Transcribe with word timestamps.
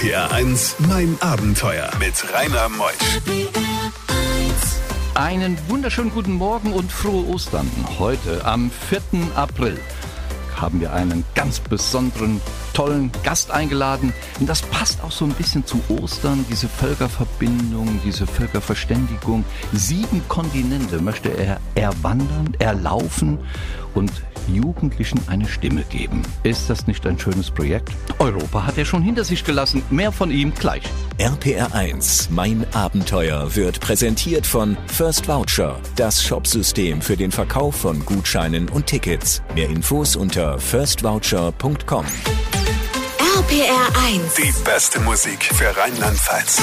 RPR 0.00 0.32
1, 0.32 0.76
mein 0.88 1.18
Abenteuer 1.20 1.90
mit 1.98 2.14
Rainer 2.32 2.70
Meusch. 2.70 3.20
Einen 5.14 5.58
wunderschönen 5.68 6.10
guten 6.10 6.32
Morgen 6.32 6.72
und 6.72 6.90
frohe 6.90 7.26
Ostern. 7.26 7.70
Heute 7.98 8.42
am 8.46 8.70
4. 8.70 9.00
April 9.36 9.78
haben 10.56 10.80
wir 10.80 10.94
einen 10.94 11.24
ganz 11.34 11.60
besonderen, 11.60 12.40
tollen 12.72 13.10
Gast 13.24 13.50
eingeladen. 13.50 14.14
Und 14.38 14.48
das 14.48 14.62
passt 14.62 15.02
auch 15.02 15.12
so 15.12 15.26
ein 15.26 15.32
bisschen 15.32 15.66
zu 15.66 15.78
Ostern, 15.88 16.46
diese 16.50 16.68
Völkerverbindung, 16.68 18.00
diese 18.02 18.26
Völkerverständigung. 18.26 19.44
Sieben 19.74 20.22
Kontinente 20.28 21.02
möchte 21.02 21.28
er 21.28 21.60
erwandern, 21.74 22.54
erlaufen 22.58 23.38
und 23.94 24.10
Jugendlichen 24.48 25.20
eine 25.28 25.46
Stimme 25.46 25.82
geben. 25.84 26.22
Ist 26.42 26.70
das 26.70 26.86
nicht 26.86 27.06
ein 27.06 27.18
schönes 27.18 27.50
Projekt? 27.50 27.90
Europa 28.18 28.66
hat 28.66 28.78
er 28.78 28.84
schon 28.84 29.02
hinter 29.02 29.24
sich 29.24 29.44
gelassen. 29.44 29.82
Mehr 29.90 30.12
von 30.12 30.30
ihm 30.30 30.52
gleich. 30.54 30.82
RPR 31.18 31.74
1, 31.74 32.30
mein 32.30 32.66
Abenteuer 32.72 33.54
wird 33.54 33.80
präsentiert 33.80 34.46
von 34.46 34.76
First 34.86 35.28
Voucher, 35.28 35.78
das 35.96 36.22
Shopsystem 36.22 37.02
für 37.02 37.16
den 37.16 37.30
Verkauf 37.30 37.76
von 37.76 38.04
Gutscheinen 38.04 38.68
und 38.68 38.86
Tickets. 38.86 39.42
Mehr 39.54 39.68
Infos 39.68 40.16
unter 40.16 40.58
firstvoucher.com. 40.58 42.06
RPR 43.38 43.88
1. 44.06 44.34
Die 44.34 44.64
beste 44.64 45.00
Musik 45.00 45.44
für 45.44 45.74
Rheinland-Pfalz. 45.76 46.60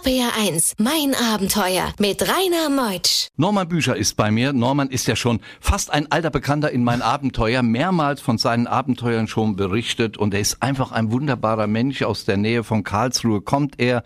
RPR 0.00 0.30
1, 0.38 0.76
mein 0.78 1.14
Abenteuer 1.14 1.92
mit 1.98 2.22
Rainer 2.22 2.70
Meutsch. 2.70 3.28
Norman 3.36 3.68
Bücher 3.68 3.96
ist 3.96 4.16
bei 4.16 4.30
mir. 4.30 4.52
Norman 4.54 4.88
ist 4.88 5.06
ja 5.06 5.14
schon 5.14 5.40
fast 5.60 5.90
ein 5.90 6.10
alter 6.10 6.30
Bekannter 6.30 6.70
in 6.70 6.84
mein 6.84 7.02
Abenteuer, 7.02 7.62
mehrmals 7.62 8.20
von 8.20 8.38
seinen 8.38 8.66
Abenteuern 8.66 9.26
schon 9.26 9.56
berichtet 9.56 10.16
und 10.16 10.32
er 10.32 10.40
ist 10.40 10.62
einfach 10.62 10.92
ein 10.92 11.12
wunderbarer 11.12 11.66
Mensch. 11.66 12.02
Aus 12.02 12.24
der 12.24 12.38
Nähe 12.38 12.64
von 12.64 12.82
Karlsruhe 12.82 13.42
kommt 13.42 13.78
er. 13.78 14.02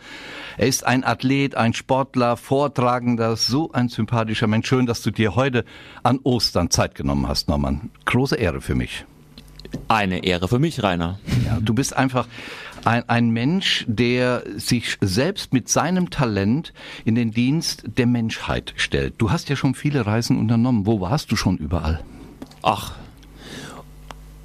Er 0.56 0.66
ist 0.66 0.84
ein 0.84 1.04
Athlet, 1.04 1.54
ein 1.54 1.74
Sportler, 1.74 2.36
Vortragender, 2.36 3.36
so 3.36 3.70
ein 3.70 3.88
sympathischer 3.88 4.48
Mensch. 4.48 4.66
Schön, 4.66 4.86
dass 4.86 5.02
du 5.02 5.12
dir 5.12 5.36
heute 5.36 5.64
an 6.02 6.18
Ostern 6.24 6.70
Zeit 6.70 6.96
genommen 6.96 7.28
hast, 7.28 7.48
Norman. 7.48 7.90
Große 8.04 8.36
Ehre 8.36 8.60
für 8.60 8.74
mich. 8.74 9.04
Eine 9.88 10.24
Ehre 10.24 10.48
für 10.48 10.58
mich, 10.58 10.82
Rainer. 10.82 11.18
Ja, 11.44 11.58
du 11.60 11.74
bist 11.74 11.96
einfach 11.96 12.26
ein, 12.84 13.08
ein 13.08 13.30
Mensch, 13.30 13.84
der 13.88 14.44
sich 14.56 14.98
selbst 15.00 15.52
mit 15.52 15.68
seinem 15.68 16.10
Talent 16.10 16.72
in 17.04 17.14
den 17.14 17.30
Dienst 17.30 17.84
der 17.96 18.06
Menschheit 18.06 18.74
stellt. 18.76 19.14
Du 19.18 19.30
hast 19.30 19.48
ja 19.48 19.56
schon 19.56 19.74
viele 19.74 20.06
Reisen 20.06 20.38
unternommen. 20.38 20.86
Wo 20.86 21.00
warst 21.00 21.32
du 21.32 21.36
schon 21.36 21.56
überall? 21.56 22.00
Ach, 22.62 22.94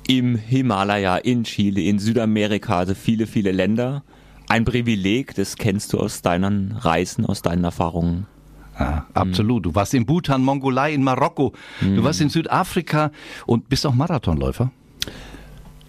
im 0.08 0.36
Himalaya, 0.36 1.18
in 1.18 1.44
Chile, 1.44 1.82
in 1.82 2.00
Südamerika, 2.00 2.80
also 2.80 2.96
viele, 2.96 3.28
viele 3.28 3.52
Länder. 3.52 4.04
Ein 4.48 4.66
Privileg, 4.66 5.36
das 5.36 5.56
kennst 5.56 5.94
du 5.94 6.00
aus 6.00 6.24
deinen 6.24 6.72
Reisen, 6.72 7.28
aus 7.28 7.44
deinen 7.44 7.64
Erfahrungen. 7.64 8.26
Ja, 8.80 9.06
absolut. 9.14 9.66
Du 9.66 9.76
warst 9.76 9.94
in 9.94 10.08
Bhutan, 10.08 10.42
Mongolei, 10.42 10.94
in 10.94 11.04
Marokko. 11.04 11.54
Du 11.82 12.04
warst 12.04 12.22
in 12.22 12.30
Südafrika 12.30 13.12
und 13.46 13.70
bist 13.70 13.86
auch 13.86 13.94
Marathonläufer. 13.94 14.72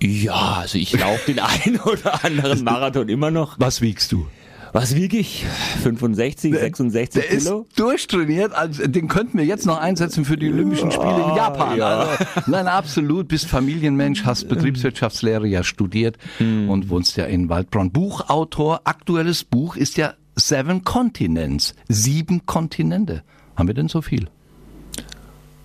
Ja, 0.03 0.59
also 0.61 0.79
ich 0.79 0.99
laufe 0.99 1.33
den 1.33 1.39
einen 1.65 1.79
oder 1.81 2.25
anderen 2.25 2.65
Marathon 2.65 3.09
immer 3.09 3.31
noch. 3.31 3.57
Was 3.59 3.81
wiegst 3.81 4.13
du? 4.13 4.27
Was 4.73 4.95
wiege 4.95 5.17
ich? 5.17 5.45
65, 5.83 6.55
66 6.55 7.23
Der 7.23 7.39
Kilo? 7.39 7.67
ist 7.69 7.79
durchtrainiert, 7.79 8.53
also 8.53 8.87
den 8.87 9.09
könnten 9.09 9.37
wir 9.37 9.45
jetzt 9.45 9.67
noch 9.67 9.79
einsetzen 9.79 10.25
für 10.25 10.37
die 10.37 10.49
Olympischen 10.49 10.93
Spiele 10.93 11.25
in 11.29 11.35
Japan. 11.37 11.77
ja. 11.77 11.99
Also, 12.01 12.25
nein, 12.47 12.69
absolut, 12.69 13.27
bist 13.27 13.47
Familienmensch, 13.47 14.25
hast 14.25 14.49
Betriebswirtschaftslehre 14.49 15.49
ja 15.49 15.65
studiert 15.65 16.19
und 16.39 16.89
wohnst 16.89 17.17
ja 17.17 17.25
in 17.25 17.49
Waldbronn. 17.49 17.91
Buchautor, 17.91 18.83
aktuelles 18.85 19.43
Buch 19.43 19.75
ist 19.75 19.97
ja 19.97 20.15
Seven 20.37 20.85
Continents, 20.85 21.75
sieben 21.89 22.47
Kontinente. 22.47 23.25
Haben 23.57 23.67
wir 23.67 23.75
denn 23.75 23.89
so 23.89 24.03
viel? 24.03 24.29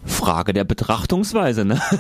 Frage 0.06 0.54
der 0.54 0.64
Betrachtungsweise. 0.64 1.66
Ne? 1.66 1.82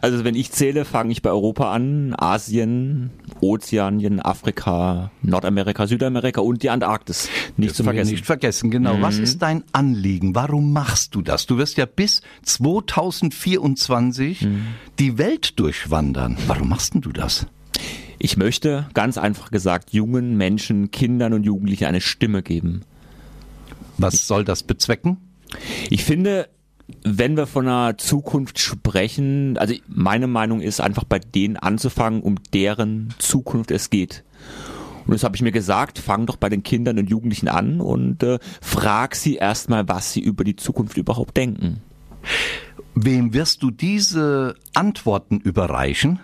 Also 0.00 0.24
wenn 0.24 0.34
ich 0.34 0.52
zähle, 0.52 0.84
fange 0.84 1.12
ich 1.12 1.22
bei 1.22 1.30
Europa 1.30 1.72
an, 1.72 2.14
Asien, 2.16 3.10
Ozeanien, 3.40 4.20
Afrika, 4.20 5.10
Nordamerika, 5.22 5.86
Südamerika 5.86 6.40
und 6.40 6.62
die 6.62 6.70
Antarktis. 6.70 7.28
Nicht 7.56 7.74
zu 7.74 7.76
Dürfen 7.76 7.78
wir 7.78 7.84
vergessen. 7.84 8.10
Nicht 8.10 8.26
vergessen, 8.26 8.70
genau. 8.70 9.00
Was 9.00 9.18
ist 9.18 9.42
dein 9.42 9.64
Anliegen? 9.72 10.34
Warum 10.34 10.72
machst 10.72 11.14
du 11.14 11.22
das? 11.22 11.46
Du 11.46 11.58
wirst 11.58 11.76
ja 11.76 11.86
bis 11.86 12.22
2024 12.42 14.46
die 14.98 15.18
Welt 15.18 15.58
durchwandern. 15.58 16.36
Warum 16.46 16.68
machst 16.68 16.94
denn 16.94 17.00
du 17.00 17.12
das? 17.12 17.46
Ich 18.18 18.36
möchte, 18.36 18.86
ganz 18.94 19.18
einfach 19.18 19.50
gesagt, 19.50 19.92
jungen 19.92 20.36
Menschen, 20.36 20.90
Kindern 20.90 21.32
und 21.32 21.44
Jugendlichen 21.44 21.86
eine 21.86 22.00
Stimme 22.00 22.42
geben. 22.42 22.82
Was 23.98 24.26
soll 24.26 24.44
das 24.44 24.62
bezwecken? 24.62 25.18
Ich 25.90 26.04
finde, 26.04 26.48
wenn 27.02 27.36
wir 27.36 27.46
von 27.46 27.66
einer 27.66 27.98
Zukunft 27.98 28.58
sprechen, 28.58 29.56
also 29.58 29.74
meine 29.86 30.26
Meinung 30.26 30.60
ist 30.60 30.80
einfach 30.80 31.04
bei 31.04 31.18
denen 31.18 31.56
anzufangen, 31.56 32.22
um 32.22 32.36
deren 32.52 33.14
Zukunft 33.18 33.70
es 33.70 33.90
geht. 33.90 34.24
Und 35.06 35.12
das 35.12 35.24
habe 35.24 35.34
ich 35.36 35.42
mir 35.42 35.52
gesagt, 35.52 35.98
fang 35.98 36.26
doch 36.26 36.36
bei 36.36 36.48
den 36.48 36.62
Kindern 36.62 36.98
und 36.98 37.10
Jugendlichen 37.10 37.48
an 37.48 37.80
und 37.80 38.22
äh, 38.22 38.38
frag 38.60 39.14
sie 39.16 39.36
erstmal, 39.36 39.88
was 39.88 40.12
sie 40.12 40.20
über 40.20 40.44
die 40.44 40.56
Zukunft 40.56 40.96
überhaupt 40.96 41.36
denken. 41.36 41.82
Wem 42.94 43.34
wirst 43.34 43.62
du 43.62 43.70
diese 43.70 44.54
Antworten 44.74 45.38
überreichen? 45.38 46.20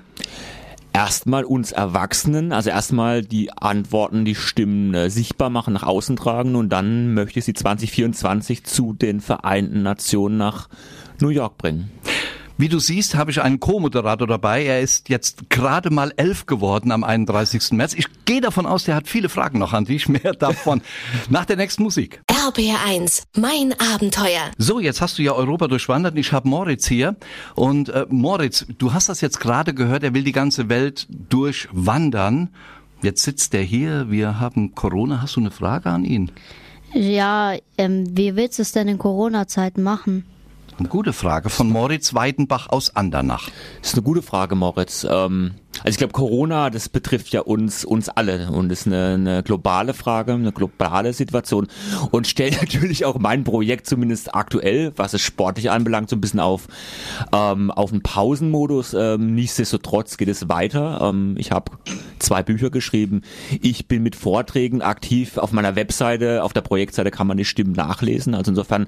Erstmal 0.93 1.45
uns 1.45 1.73
Erwachsenen, 1.73 2.53
also 2.53 2.71
erstmal 2.71 3.23
die 3.23 3.53
Antworten, 3.53 4.25
die 4.25 4.35
Stimmen 4.35 4.95
äh, 4.95 5.11
sichtbar 5.11 5.51
machen, 5.51 5.75
nach 5.75 5.85
außen 5.85 6.17
tragen 6.17 6.57
und 6.57 6.71
dann 6.71 7.15
möchte 7.15 7.39
ich 7.39 7.45
sie 7.45 7.55
2024 7.55 8.65
zu 8.65 8.95
den 8.95 9.21
Vereinten 9.21 9.83
Nationen 9.83 10.39
nach 10.39 10.69
New 11.21 11.29
York 11.29 11.59
bringen. 11.59 11.91
Wie 12.61 12.69
du 12.69 12.81
siehst, 12.81 13.15
habe 13.15 13.31
ich 13.31 13.41
einen 13.41 13.61
Co-Moderator 13.61 14.27
dabei. 14.27 14.65
Er 14.65 14.81
ist 14.81 15.09
jetzt 15.09 15.49
gerade 15.49 15.91
mal 15.91 16.13
elf 16.17 16.47
geworden 16.47 16.91
am 16.91 17.05
31. 17.05 17.71
März. 17.71 17.95
Ich 17.95 18.07
gehe 18.25 18.41
davon 18.41 18.67
aus, 18.67 18.83
der 18.83 18.97
hat 18.97 19.07
viele 19.07 19.29
Fragen 19.29 19.61
noch 19.61 19.73
an 19.73 19.85
dich. 19.85 20.09
Mehr 20.09 20.33
davon 20.33 20.83
nach 21.31 21.45
der 21.45 21.55
nächsten 21.55 21.85
Musik. 21.85 22.21
RPR 22.27 22.85
1, 22.85 23.29
mein 23.37 23.77
Abenteuer. 23.95 24.51
So, 24.59 24.81
jetzt 24.81 25.01
hast 25.01 25.19
du 25.19 25.23
ja 25.23 25.35
Europa 25.35 25.69
durchwandert. 25.69 26.19
Ich 26.19 26.33
habe 26.33 26.49
Moritz 26.49 26.89
hier. 26.89 27.15
Und 27.55 27.91
äh, 27.91 28.07
Moritz, 28.09 28.67
du 28.77 28.93
hast 28.93 29.09
das 29.09 29.21
jetzt 29.21 29.39
gerade 29.39 29.73
gehört. 29.73 30.03
Er 30.03 30.13
will 30.13 30.25
die 30.25 30.33
ganze 30.33 30.69
Welt 30.69 31.07
durchwandern. 31.11 32.49
Jetzt 33.03 33.23
sitzt 33.23 33.55
er 33.55 33.63
hier. 33.63 34.11
Wir 34.11 34.41
haben 34.41 34.75
Corona. 34.75 35.23
Hast 35.23 35.37
du 35.37 35.41
eine 35.41 35.53
Frage 35.53 35.91
an 35.91 36.05
ihn? 36.05 36.33
Ja, 36.93 37.55
ähm, 37.77 38.17
wie 38.17 38.35
willst 38.35 38.59
du 38.59 38.63
es 38.63 38.73
denn 38.73 38.89
in 38.89 38.99
Corona-Zeiten 38.99 39.85
machen? 39.85 40.25
Eine 40.79 40.89
gute 40.89 41.13
Frage 41.13 41.51
von 41.51 41.71
Moritz 41.71 42.15
Weidenbach 42.15 42.69
aus 42.69 42.95
Andernach. 42.95 43.51
Das 43.81 43.89
ist 43.91 43.95
eine 43.95 44.05
gute 44.05 44.23
Frage, 44.23 44.55
Moritz. 44.55 45.05
Ähm, 45.11 45.55
also 45.85 45.91
ich 45.91 45.99
glaube, 45.99 46.13
Corona, 46.13 46.71
das 46.71 46.89
betrifft 46.89 47.33
ja 47.33 47.41
uns, 47.41 47.85
uns 47.85 48.09
alle 48.09 48.51
und 48.51 48.71
ist 48.71 48.87
eine, 48.87 49.15
eine 49.15 49.43
globale 49.43 49.95
Frage, 49.95 50.35
eine 50.35 50.53
globale 50.53 51.13
Situation 51.13 51.69
und 52.11 52.27
stellt 52.27 52.57
natürlich 52.61 53.05
auch 53.05 53.19
mein 53.19 53.45
Projekt 53.45 53.87
zumindest 53.87 54.35
aktuell, 54.35 54.93
was 54.97 55.15
es 55.15 55.23
sportlich 55.23 55.71
anbelangt, 55.71 56.11
so 56.11 56.17
ein 56.17 56.21
bisschen 56.21 56.41
auf 56.41 56.69
ähm, 57.33 57.71
auf 57.71 57.93
einen 57.93 58.03
Pausenmodus. 58.03 58.95
Ähm, 58.95 59.35
nichtsdestotrotz 59.35 60.17
geht 60.17 60.29
es 60.29 60.49
weiter. 60.49 61.01
Ähm, 61.03 61.37
ich 61.39 61.53
habe 61.53 61.73
zwei 62.19 62.43
Bücher 62.43 62.71
geschrieben. 62.71 63.23
Ich 63.61 63.87
bin 63.89 64.03
mit 64.03 64.17
Vorträgen 64.17 64.83
aktiv 64.83 65.39
auf 65.39 65.53
meiner 65.53 65.77
Webseite, 65.77 66.43
auf 66.43 66.53
der 66.53 66.63
Projektseite 66.63 67.11
kann 67.11 67.27
man 67.27 67.37
die 67.37 67.45
Stimmen 67.45 67.73
nachlesen. 67.73 68.35
Also 68.35 68.51
insofern 68.51 68.87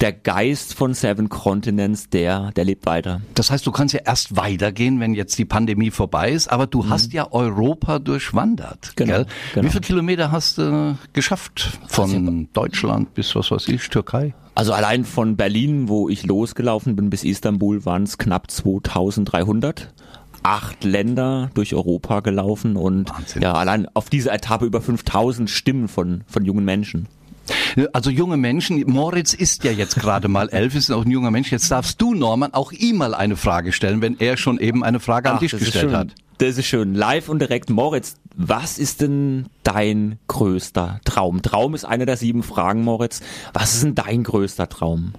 der 0.00 0.12
Geist 0.12 0.74
von 0.74 0.94
Seven 0.94 1.28
Continents, 1.28 2.08
der 2.10 2.50
der 2.52 2.64
lebt 2.64 2.86
weiter. 2.86 3.20
Das 3.34 3.50
heißt, 3.50 3.66
du 3.66 3.72
kannst 3.72 3.94
ja 3.94 4.00
erst 4.04 4.36
weitergehen, 4.36 5.00
wenn 5.00 5.14
jetzt 5.14 5.36
die 5.38 5.44
Pandemie 5.44 5.90
vorbei 5.90 6.21
ist, 6.28 6.48
aber 6.48 6.66
du 6.66 6.88
hast 6.88 7.12
ja 7.12 7.30
Europa 7.32 7.98
durchwandert. 7.98 8.92
Genau, 8.96 9.24
genau. 9.54 9.66
Wie 9.66 9.70
viele 9.70 9.80
Kilometer 9.80 10.32
hast 10.32 10.58
du 10.58 10.96
geschafft? 11.12 11.78
Von 11.88 12.48
Deutschland 12.52 13.14
bis 13.14 13.34
was 13.34 13.50
weiß 13.50 13.68
ich, 13.68 13.88
Türkei? 13.88 14.34
Also 14.54 14.72
allein 14.72 15.04
von 15.04 15.36
Berlin, 15.36 15.88
wo 15.88 16.08
ich 16.08 16.26
losgelaufen 16.26 16.96
bin, 16.96 17.08
bis 17.10 17.24
Istanbul 17.24 17.84
waren 17.84 18.02
es 18.02 18.18
knapp 18.18 18.50
2300. 18.50 19.92
Acht 20.42 20.82
Länder 20.84 21.50
durch 21.54 21.74
Europa 21.74 22.20
gelaufen 22.20 22.76
und 22.76 23.10
Wahnsinn. 23.10 23.42
ja, 23.42 23.52
allein 23.52 23.86
auf 23.94 24.10
dieser 24.10 24.34
Etappe 24.34 24.66
über 24.66 24.80
5000 24.80 25.48
Stimmen 25.48 25.86
von, 25.86 26.24
von 26.26 26.44
jungen 26.44 26.64
Menschen. 26.64 27.06
Also 27.92 28.10
junge 28.10 28.36
Menschen, 28.36 28.82
Moritz 28.86 29.34
ist 29.34 29.64
ja 29.64 29.72
jetzt 29.72 29.96
gerade 29.96 30.28
mal 30.28 30.48
elf, 30.48 30.74
ist 30.74 30.90
auch 30.90 31.04
ein 31.04 31.10
junger 31.10 31.30
Mensch. 31.30 31.50
Jetzt 31.50 31.70
darfst 31.70 32.00
du, 32.00 32.14
Norman, 32.14 32.54
auch 32.54 32.72
ihm 32.72 32.96
mal 32.98 33.14
eine 33.14 33.36
Frage 33.36 33.72
stellen, 33.72 34.02
wenn 34.02 34.18
er 34.20 34.36
schon 34.36 34.58
eben 34.58 34.84
eine 34.84 35.00
Frage 35.00 35.30
an 35.30 35.36
Ach, 35.36 35.40
dich 35.40 35.52
das 35.52 35.60
ist 35.60 35.66
gestellt 35.66 35.90
schön. 35.90 35.96
hat. 35.96 36.08
Das 36.38 36.58
ist 36.58 36.66
schön. 36.66 36.94
Live 36.94 37.28
und 37.28 37.38
direkt. 37.38 37.70
Moritz, 37.70 38.16
was 38.34 38.78
ist 38.78 39.00
denn 39.00 39.46
dein 39.62 40.18
größter 40.26 41.00
Traum? 41.04 41.42
Traum 41.42 41.74
ist 41.74 41.84
eine 41.84 42.04
der 42.04 42.16
sieben 42.16 42.42
Fragen, 42.42 42.82
Moritz. 42.82 43.20
Was 43.52 43.74
ist 43.74 43.84
denn 43.84 43.94
dein 43.94 44.24
größter 44.24 44.68
Traum? 44.68 45.12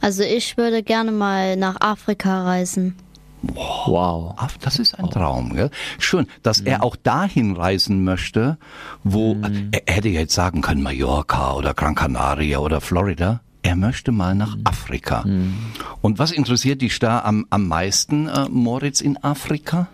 Also 0.00 0.22
ich 0.22 0.56
würde 0.56 0.82
gerne 0.82 1.12
mal 1.12 1.56
nach 1.56 1.76
Afrika 1.80 2.44
reisen. 2.44 2.96
Wow. 3.42 4.34
Af- 4.38 4.58
Das 4.60 4.78
ist 4.78 4.98
ein 4.98 5.08
Traum. 5.10 5.54
Gell? 5.54 5.70
Schön, 5.98 6.26
dass 6.42 6.60
er 6.60 6.82
auch 6.82 6.96
dahin 6.96 7.56
reisen 7.56 8.04
möchte, 8.04 8.58
wo 9.04 9.36
er, 9.42 9.82
er 9.86 9.94
hätte 9.94 10.08
jetzt 10.08 10.34
sagen 10.34 10.60
können 10.60 10.82
Mallorca 10.82 11.54
oder 11.54 11.74
Gran 11.74 11.94
Canaria 11.94 12.58
oder 12.58 12.80
Florida. 12.80 13.40
Er 13.62 13.76
möchte 13.76 14.10
mal 14.12 14.34
nach 14.34 14.56
Afrika. 14.64 15.24
Und 16.00 16.18
was 16.18 16.32
interessiert 16.32 16.80
dich 16.82 16.98
da 16.98 17.20
am, 17.20 17.46
am 17.50 17.68
meisten, 17.68 18.26
äh, 18.28 18.48
Moritz, 18.48 19.00
in 19.02 19.22
Afrika? 19.22 19.88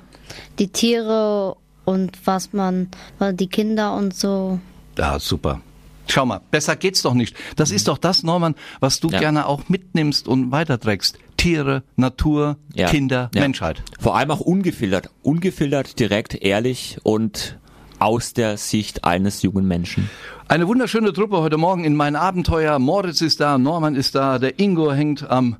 Die 0.61 0.69
Tiere 0.69 1.57
und 1.85 2.13
was 2.27 2.53
man, 2.53 2.89
die 3.33 3.49
Kinder 3.49 3.95
und 3.95 4.15
so. 4.15 4.59
Ja, 4.99 5.19
super. 5.19 5.61
Schau 6.09 6.25
mal, 6.27 6.41
besser 6.53 6.77
geht's 6.77 7.03
doch 7.03 7.15
nicht. 7.15 7.35
Das 7.57 7.73
ist 7.73 7.89
doch 7.89 7.99
das, 7.99 8.23
Norman, 8.23 8.55
was 8.79 9.01
du 9.01 9.09
Ja. 9.09 9.19
gerne 9.19 9.47
auch 9.47 9.69
mitnimmst 9.69 10.29
und 10.29 10.53
weiterträgst. 10.53 11.19
Tiere, 11.37 11.83
Natur, 11.97 12.57
Ja. 12.75 12.89
Kinder, 12.89 13.31
Ja. 13.35 13.41
Menschheit. 13.43 13.83
Vor 14.01 14.17
allem 14.17 14.31
auch 14.31 14.41
ungefiltert. 14.41 15.11
Ungefiltert, 15.23 15.99
direkt, 15.99 16.35
ehrlich 16.35 16.99
und 17.03 17.59
aus 17.99 18.35
der 18.35 18.57
Sicht 18.59 19.05
eines 19.05 19.43
jungen 19.43 19.67
Menschen. 19.67 20.11
Eine 20.49 20.69
wunderschöne 20.69 21.13
Truppe 21.13 21.39
heute 21.39 21.57
Morgen 21.57 21.83
in 21.83 21.97
mein 21.97 22.15
Abenteuer. 22.15 22.79
Moritz 22.79 23.21
ist 23.21 23.41
da, 23.41 23.59
Norman 23.59 23.97
ist 23.97 24.15
da, 24.15 24.39
der 24.39 24.61
Ingo 24.61 24.93
hängt 24.93 25.29
am 25.29 25.57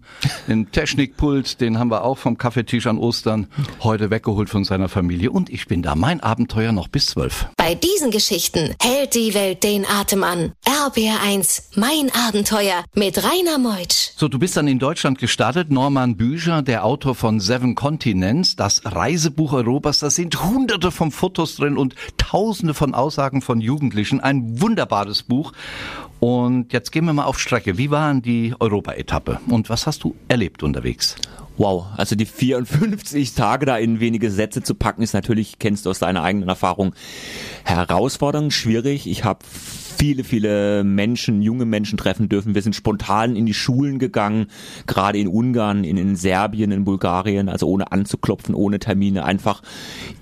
den 0.47 0.71
Technikpult, 0.71 1.61
den 1.61 1.81
haben 1.81 1.91
wir 1.91 2.05
auch 2.05 2.19
vom 2.19 2.39
Kaffeetisch 2.39 2.87
an 2.87 2.97
Ostern 2.97 3.49
heute 3.83 4.11
weggeholt 4.11 4.49
von 4.49 4.63
seiner 4.63 4.89
Familie. 4.89 5.33
Und 5.33 5.51
ich 5.51 5.67
bin 5.67 5.83
da. 5.83 5.97
Mein 5.97 6.21
Abenteuer 6.21 6.71
noch 6.71 6.87
bis 6.87 7.07
zwölf. 7.07 7.49
Bei 7.57 7.75
diesen 7.75 8.13
Geschichten 8.13 8.77
hält 8.81 9.17
die 9.17 9.35
Welt 9.35 9.65
den 9.65 9.85
Atem 9.87 10.23
an. 10.23 10.53
RBR1, 10.65 11.63
mein 11.75 12.13
Abenteuer 12.29 12.85
mit 12.95 13.19
Rainer 13.25 13.59
Meutsch. 13.59 14.13
So, 14.17 14.29
du 14.29 14.39
bist 14.39 14.57
dann 14.57 14.69
in 14.69 14.79
Deutschland 14.79 15.19
gestartet. 15.19 15.69
Norman 15.69 16.17
Bücher, 16.17 16.63
der 16.63 16.85
Autor 16.85 17.17
von 17.17 17.41
Seven 17.41 17.75
Continents, 17.75 18.55
das 18.55 18.83
Reisebuch 18.85 19.53
Europas. 19.53 19.99
Da 19.99 20.11
sind 20.11 20.45
hunderte 20.45 20.93
von 20.93 21.11
Fotos 21.11 21.57
drin 21.57 21.77
und 21.77 21.97
tausende 22.19 22.73
von 22.73 22.95
Aussagen 22.95 23.43
von 23.43 23.61
Jugendlichen. 23.61 24.21
Ein 24.21 24.61
wunderbares 24.61 24.76
Buch. 25.23 25.53
Und 26.21 26.73
jetzt 26.73 26.93
gehen 26.93 27.05
wir 27.05 27.13
mal 27.13 27.25
auf 27.25 27.39
Strecke. 27.39 27.79
Wie 27.79 27.91
war 27.91 28.13
denn 28.13 28.23
die 28.23 28.55
Europa-Etappe? 28.59 29.41
Und 29.49 29.71
was 29.71 29.87
hast 29.87 30.05
du 30.05 30.15
erlebt 30.29 30.63
unterwegs? 30.63 31.17
Wow, 31.59 31.87
also 31.97 32.17
die 32.17 32.27
54 32.27 33.35
Tage 33.35 33.65
da 33.65 33.79
in 33.79 33.99
wenige 33.99 34.31
Sätze 34.31 34.63
zu 34.63 34.75
packen, 34.75 35.03
ist 35.03 35.15
natürlich, 35.15 35.59
kennst 35.59 35.87
du 35.87 35.91
aus 35.91 36.01
deiner 36.01 36.23
eigenen 36.23 36.51
Erfahrung, 36.51 36.95
herausfordernd, 37.65 38.53
schwierig. 38.53 39.07
Ich 39.07 39.25
habe 39.25 39.39
viele, 39.97 40.25
viele 40.25 40.85
Menschen, 40.85 41.43
junge 41.43 41.65
Menschen 41.65 41.97
treffen 41.97 42.29
dürfen. 42.29 42.55
Wir 42.55 42.63
sind 42.63 42.75
spontan 42.75 43.37
in 43.37 43.47
die 43.47 43.55
Schulen 43.55 43.99
gegangen, 43.99 44.47
gerade 44.87 45.19
in 45.19 45.29
Ungarn, 45.29 45.85
in, 45.85 45.97
in 45.97 46.17
Serbien, 46.17 46.73
in 46.73 46.85
Bulgarien, 46.85 47.49
also 47.49 47.67
ohne 47.69 47.93
anzuklopfen, 47.93 48.55
ohne 48.55 48.79
Termine, 48.79 49.25
einfach 49.25 49.63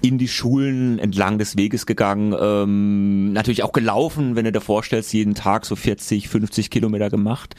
in 0.00 0.18
die 0.18 0.28
Schulen 0.28 0.98
entlang 0.98 1.38
des 1.38 1.56
Weges 1.56 1.86
gegangen. 1.86 2.34
Ähm, 2.38 3.32
natürlich 3.32 3.62
auch 3.62 3.72
gelaufen, 3.72 4.36
wenn 4.36 4.44
du 4.44 4.52
dir 4.52 4.60
vorstellst, 4.60 5.12
jeden 5.12 5.34
Tag 5.34 5.66
so 5.66 5.76
40, 5.76 6.28
50 6.28 6.70
Kilometer 6.70 7.10
gemacht. 7.10 7.54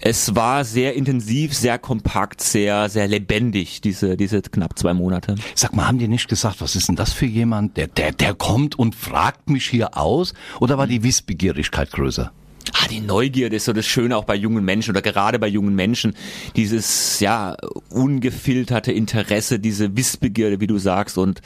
Es 0.00 0.34
war 0.36 0.64
sehr 0.64 0.94
intensiv, 0.94 1.54
sehr 1.54 1.78
kompakt, 1.78 2.40
sehr, 2.40 2.88
sehr 2.88 3.08
lebendig, 3.08 3.80
diese, 3.80 4.16
diese 4.16 4.42
knapp 4.42 4.78
zwei 4.78 4.94
Monate. 4.94 5.34
Sag 5.54 5.74
mal, 5.74 5.88
haben 5.88 5.98
die 5.98 6.08
nicht 6.08 6.28
gesagt, 6.28 6.60
was 6.60 6.76
ist 6.76 6.88
denn 6.88 6.96
das 6.96 7.12
für 7.12 7.26
jemand? 7.26 7.76
Der, 7.76 7.88
der, 7.88 8.12
der 8.12 8.34
kommt 8.34 8.78
und 8.78 8.94
fragt 8.94 9.50
mich 9.50 9.66
hier 9.66 9.96
aus? 9.96 10.34
Oder 10.60 10.78
war 10.78 10.86
die 10.86 11.02
Wissbegierigkeit 11.02 11.90
größer? 11.90 12.32
Ah, 12.72 12.86
die 12.88 13.00
Neugierde 13.00 13.56
ist 13.56 13.64
so 13.64 13.72
das 13.72 13.86
Schöne 13.86 14.16
auch 14.16 14.24
bei 14.24 14.34
jungen 14.34 14.64
Menschen 14.64 14.90
oder 14.90 15.02
gerade 15.02 15.38
bei 15.38 15.48
jungen 15.48 15.74
Menschen. 15.74 16.14
Dieses, 16.54 17.18
ja, 17.20 17.56
ungefilterte 17.88 18.92
Interesse, 18.92 19.58
diese 19.58 19.96
Wissbegierde, 19.96 20.60
wie 20.60 20.66
du 20.66 20.78
sagst. 20.78 21.18
Und 21.18 21.40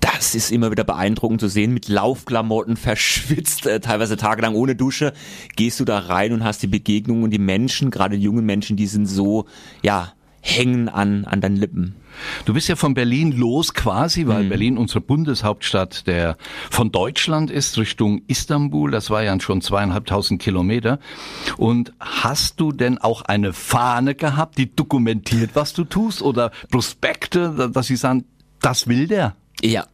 das 0.00 0.34
ist 0.34 0.50
immer 0.50 0.70
wieder 0.70 0.84
beeindruckend 0.84 1.40
zu 1.40 1.48
sehen. 1.48 1.74
Mit 1.74 1.88
Laufklamotten 1.88 2.76
verschwitzt, 2.78 3.66
äh, 3.66 3.80
teilweise 3.80 4.16
tagelang 4.16 4.54
ohne 4.54 4.76
Dusche, 4.76 5.12
gehst 5.56 5.80
du 5.80 5.84
da 5.84 5.98
rein 5.98 6.32
und 6.32 6.44
hast 6.44 6.62
die 6.62 6.68
Begegnungen 6.68 7.24
und 7.24 7.30
die 7.30 7.38
Menschen, 7.38 7.90
gerade 7.90 8.16
die 8.16 8.24
jungen 8.24 8.46
Menschen, 8.46 8.76
die 8.76 8.86
sind 8.86 9.06
so, 9.06 9.46
ja, 9.82 10.12
hängen 10.40 10.88
an, 10.88 11.24
an 11.26 11.40
deinen 11.40 11.56
Lippen. 11.56 11.94
Du 12.44 12.54
bist 12.54 12.68
ja 12.68 12.76
von 12.76 12.94
Berlin 12.94 13.32
los 13.36 13.72
quasi, 13.72 14.26
weil 14.26 14.44
Berlin 14.44 14.78
unsere 14.78 15.00
Bundeshauptstadt 15.00 16.06
der 16.06 16.36
von 16.70 16.90
Deutschland 16.90 17.50
ist 17.50 17.78
Richtung 17.78 18.22
Istanbul. 18.26 18.90
Das 18.90 19.10
war 19.10 19.22
ja 19.22 19.38
schon 19.40 19.60
zweieinhalbtausend 19.60 20.40
Kilometer. 20.42 20.98
Und 21.56 21.92
hast 22.00 22.60
du 22.60 22.72
denn 22.72 22.98
auch 22.98 23.22
eine 23.22 23.52
Fahne 23.52 24.14
gehabt, 24.14 24.58
die 24.58 24.74
dokumentiert, 24.74 25.50
was 25.54 25.72
du 25.72 25.84
tust? 25.84 26.20
Oder 26.22 26.50
Prospekte, 26.70 27.70
dass 27.72 27.86
sie 27.86 27.96
sagen, 27.96 28.24
das 28.60 28.88
will 28.88 29.06
der? 29.06 29.36
Ja. 29.62 29.86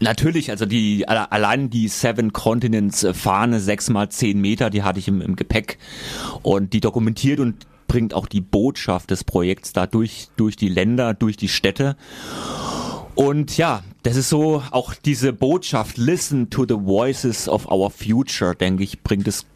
Natürlich, 0.00 0.50
also 0.50 0.66
die 0.66 1.06
alle- 1.08 1.30
allein 1.30 1.70
die 1.70 1.86
Seven 1.88 2.32
Continents 2.32 3.04
äh, 3.04 3.14
Fahne, 3.14 3.60
sechs 3.60 3.88
mal 3.88 4.08
zehn 4.10 4.40
Meter, 4.40 4.68
die 4.68 4.82
hatte 4.82 4.98
ich 4.98 5.08
im, 5.08 5.20
im 5.22 5.36
Gepäck 5.36 5.78
und 6.42 6.72
die 6.72 6.80
dokumentiert 6.80 7.38
und 7.38 7.54
bringt 7.94 8.12
auch 8.12 8.26
die 8.26 8.40
Botschaft 8.40 9.12
des 9.12 9.22
Projekts 9.22 9.72
da 9.72 9.86
durch, 9.86 10.26
durch 10.36 10.56
die 10.56 10.68
Länder, 10.68 11.14
durch 11.14 11.36
die 11.36 11.46
Städte. 11.46 11.96
Und 13.14 13.56
ja, 13.56 13.84
das 14.02 14.16
ist 14.16 14.30
so 14.30 14.64
auch 14.72 14.94
diese 14.94 15.32
Botschaft, 15.32 15.96
listen 15.96 16.50
to 16.50 16.64
the 16.68 16.74
voices 16.74 17.48
of 17.48 17.70
our 17.70 17.92
future, 17.92 18.56
denke 18.56 18.82
ich, 18.82 19.04
bringt 19.04 19.28
es 19.28 19.46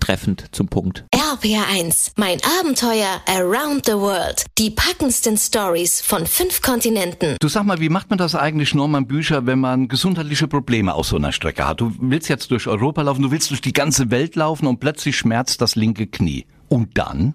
treffend 0.00 0.44
zum 0.52 0.68
Punkt. 0.68 1.06
RBR1, 1.14 2.12
mein 2.16 2.38
Abenteuer 2.60 3.22
around 3.26 3.86
the 3.86 3.92
world. 3.92 4.44
Die 4.58 4.68
packendsten 4.68 5.38
Stories 5.38 6.02
von 6.02 6.26
fünf 6.26 6.60
Kontinenten. 6.60 7.38
Du 7.40 7.48
sag 7.48 7.64
mal, 7.64 7.80
wie 7.80 7.88
macht 7.88 8.10
man 8.10 8.18
das 8.18 8.34
eigentlich, 8.34 8.74
Norman 8.74 9.06
Bücher, 9.06 9.46
wenn 9.46 9.60
man 9.60 9.88
gesundheitliche 9.88 10.46
Probleme 10.46 10.92
auf 10.92 11.06
so 11.06 11.16
einer 11.16 11.32
Strecke 11.32 11.66
hat? 11.66 11.80
Du 11.80 11.94
willst 11.98 12.28
jetzt 12.28 12.50
durch 12.50 12.66
Europa 12.66 13.00
laufen, 13.00 13.22
du 13.22 13.30
willst 13.30 13.48
durch 13.48 13.62
die 13.62 13.72
ganze 13.72 14.10
Welt 14.10 14.36
laufen 14.36 14.66
und 14.66 14.78
plötzlich 14.78 15.16
schmerzt 15.16 15.62
das 15.62 15.74
linke 15.74 16.06
Knie. 16.06 16.44
Und 16.68 16.98
dann? 16.98 17.34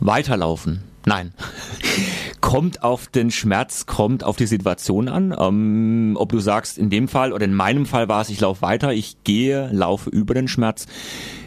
Weiterlaufen. 0.00 0.82
Nein. 1.06 1.32
kommt 2.40 2.82
auf 2.82 3.06
den 3.08 3.30
Schmerz, 3.30 3.86
kommt 3.86 4.24
auf 4.24 4.36
die 4.36 4.46
Situation 4.46 5.08
an. 5.08 5.34
Ähm, 5.38 6.16
ob 6.18 6.30
du 6.30 6.40
sagst, 6.40 6.78
in 6.78 6.90
dem 6.90 7.08
Fall 7.08 7.32
oder 7.32 7.44
in 7.44 7.54
meinem 7.54 7.86
Fall 7.86 8.08
war 8.08 8.20
es, 8.22 8.30
ich 8.30 8.40
laufe 8.40 8.62
weiter, 8.62 8.92
ich 8.92 9.16
gehe, 9.24 9.68
laufe 9.72 10.10
über 10.10 10.34
den 10.34 10.48
Schmerz. 10.48 10.86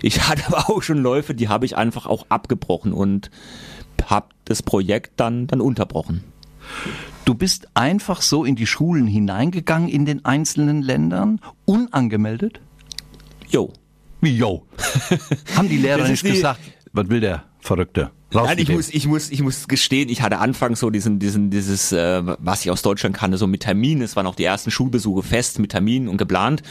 Ich 0.02 0.22
hatte 0.28 0.48
aber 0.48 0.70
auch 0.70 0.82
schon 0.84 0.98
Läufe, 0.98 1.34
die 1.34 1.50
habe 1.50 1.66
ich 1.66 1.78
einfach 1.78 2.06
auch 2.08 2.26
abgebrochen 2.30 2.94
und 2.94 3.30
habe 4.06 4.28
das 4.46 4.64
Projekt 4.64 5.14
dann, 5.18 5.48
dann 5.48 5.62
unterbrochen. 5.62 6.24
Du 7.26 7.36
bist 7.36 7.68
einfach 7.76 8.22
so 8.22 8.44
in 8.46 8.56
die 8.56 8.68
Schulen 8.68 9.08
hineingegangen 9.08 9.90
in 9.90 10.06
den 10.06 10.26
einzelnen 10.26 10.82
Ländern, 10.82 11.40
unangemeldet? 11.66 12.60
Jo. 13.50 13.72
Wie, 14.22 14.36
yo? 14.36 14.66
Haben 15.56 15.70
die 15.70 15.78
Lehrer 15.78 16.08
nicht 16.08 16.26
die- 16.26 16.32
gesagt, 16.32 16.60
was 16.94 17.10
will 17.10 17.20
der 17.22 17.44
Verrückte? 17.60 18.12
Nein, 18.34 18.58
ich 18.60 18.70
muss, 18.70 18.90
ich 18.90 19.08
muss, 19.08 19.30
ich 19.30 19.42
muss 19.42 19.68
gestehen, 19.68 20.10
ich 20.10 20.22
hatte 20.22 20.40
anfangs 20.40 20.80
so 20.80 20.90
diesen, 20.90 21.20
diesen, 21.20 21.50
dieses, 21.50 21.92
äh, 21.92 22.22
was 22.40 22.64
ich 22.64 22.72
aus 22.72 22.82
Deutschland 22.82 23.16
kannte, 23.16 23.38
so 23.38 23.46
mit 23.46 23.62
Termin. 23.62 24.02
Es 24.02 24.16
waren 24.16 24.26
auch 24.26 24.36
die 24.36 24.46
ersten 24.46 24.72
Schulbesuche 24.72 25.22
fest 25.22 25.60
mit 25.60 25.72
Termin 25.72 26.08
und 26.08 26.18
geplant. 26.18 26.64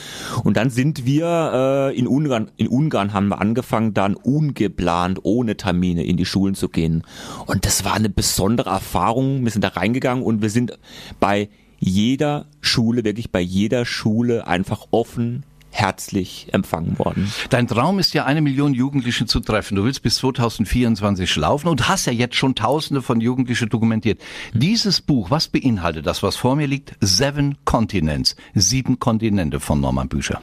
Und 0.42 0.56
dann 0.56 0.70
sind 0.70 1.04
wir 1.04 1.90
äh, 1.92 1.98
in 1.98 2.06
Ungarn, 2.06 2.50
in 2.56 2.66
Ungarn 2.66 3.12
haben 3.12 3.28
wir 3.28 3.40
angefangen, 3.40 3.92
dann 3.92 4.14
ungeplant, 4.14 5.20
ohne 5.22 5.56
Termine 5.56 6.04
in 6.04 6.16
die 6.16 6.24
Schulen 6.24 6.54
zu 6.54 6.68
gehen. 6.68 7.02
Und 7.46 7.66
das 7.66 7.84
war 7.84 7.94
eine 7.94 8.08
besondere 8.08 8.70
Erfahrung. 8.70 9.44
Wir 9.44 9.50
sind 9.50 9.62
da 9.62 9.68
reingegangen 9.68 10.24
und 10.24 10.40
wir 10.40 10.50
sind 10.50 10.78
bei 11.18 11.50
jeder 11.78 12.46
Schule, 12.60 13.04
wirklich 13.04 13.30
bei 13.30 13.40
jeder 13.40 13.84
Schule 13.84 14.46
einfach 14.46 14.86
offen, 14.90 15.44
herzlich 15.70 16.48
empfangen 16.52 16.98
worden. 16.98 17.32
Dein 17.48 17.68
Traum 17.68 17.98
ist 17.98 18.14
ja, 18.14 18.24
eine 18.24 18.40
Million 18.40 18.74
Jugendliche 18.74 19.26
zu 19.26 19.40
treffen. 19.40 19.76
Du 19.76 19.84
willst 19.84 20.02
bis 20.02 20.16
2024 20.16 21.36
laufen 21.36 21.68
und 21.68 21.88
hast 21.88 22.06
ja 22.06 22.12
jetzt 22.12 22.36
schon 22.36 22.54
Tausende 22.54 23.02
von 23.02 23.20
Jugendlichen 23.20 23.68
dokumentiert. 23.68 24.20
Dieses 24.52 25.00
Buch, 25.00 25.30
was 25.30 25.48
beinhaltet 25.48 26.06
das, 26.06 26.22
was 26.22 26.36
vor 26.36 26.56
mir 26.56 26.66
liegt? 26.66 26.94
Seven 27.00 27.56
Continents, 27.64 28.36
sieben 28.54 28.98
Kontinente 28.98 29.60
von 29.60 29.80
Norman 29.80 30.08
Bücher. 30.08 30.40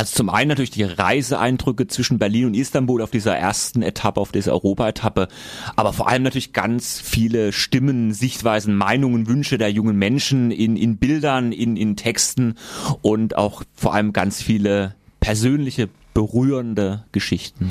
Also 0.00 0.16
zum 0.16 0.30
einen 0.30 0.48
natürlich 0.48 0.70
die 0.70 0.84
Reiseeindrücke 0.84 1.86
zwischen 1.86 2.18
Berlin 2.18 2.46
und 2.46 2.54
Istanbul 2.54 3.02
auf 3.02 3.10
dieser 3.10 3.36
ersten 3.36 3.82
Etappe, 3.82 4.18
auf 4.18 4.32
dieser 4.32 4.52
Europa-Etappe, 4.52 5.28
aber 5.76 5.92
vor 5.92 6.08
allem 6.08 6.22
natürlich 6.22 6.54
ganz 6.54 6.98
viele 6.98 7.52
Stimmen, 7.52 8.14
Sichtweisen, 8.14 8.74
Meinungen, 8.76 9.26
Wünsche 9.26 9.58
der 9.58 9.70
jungen 9.70 9.98
Menschen 9.98 10.52
in, 10.52 10.74
in 10.76 10.96
Bildern, 10.96 11.52
in, 11.52 11.76
in 11.76 11.96
Texten 11.96 12.54
und 13.02 13.36
auch 13.36 13.62
vor 13.74 13.92
allem 13.92 14.14
ganz 14.14 14.40
viele 14.42 14.94
persönliche, 15.20 15.90
berührende 16.14 17.04
Geschichten. 17.12 17.70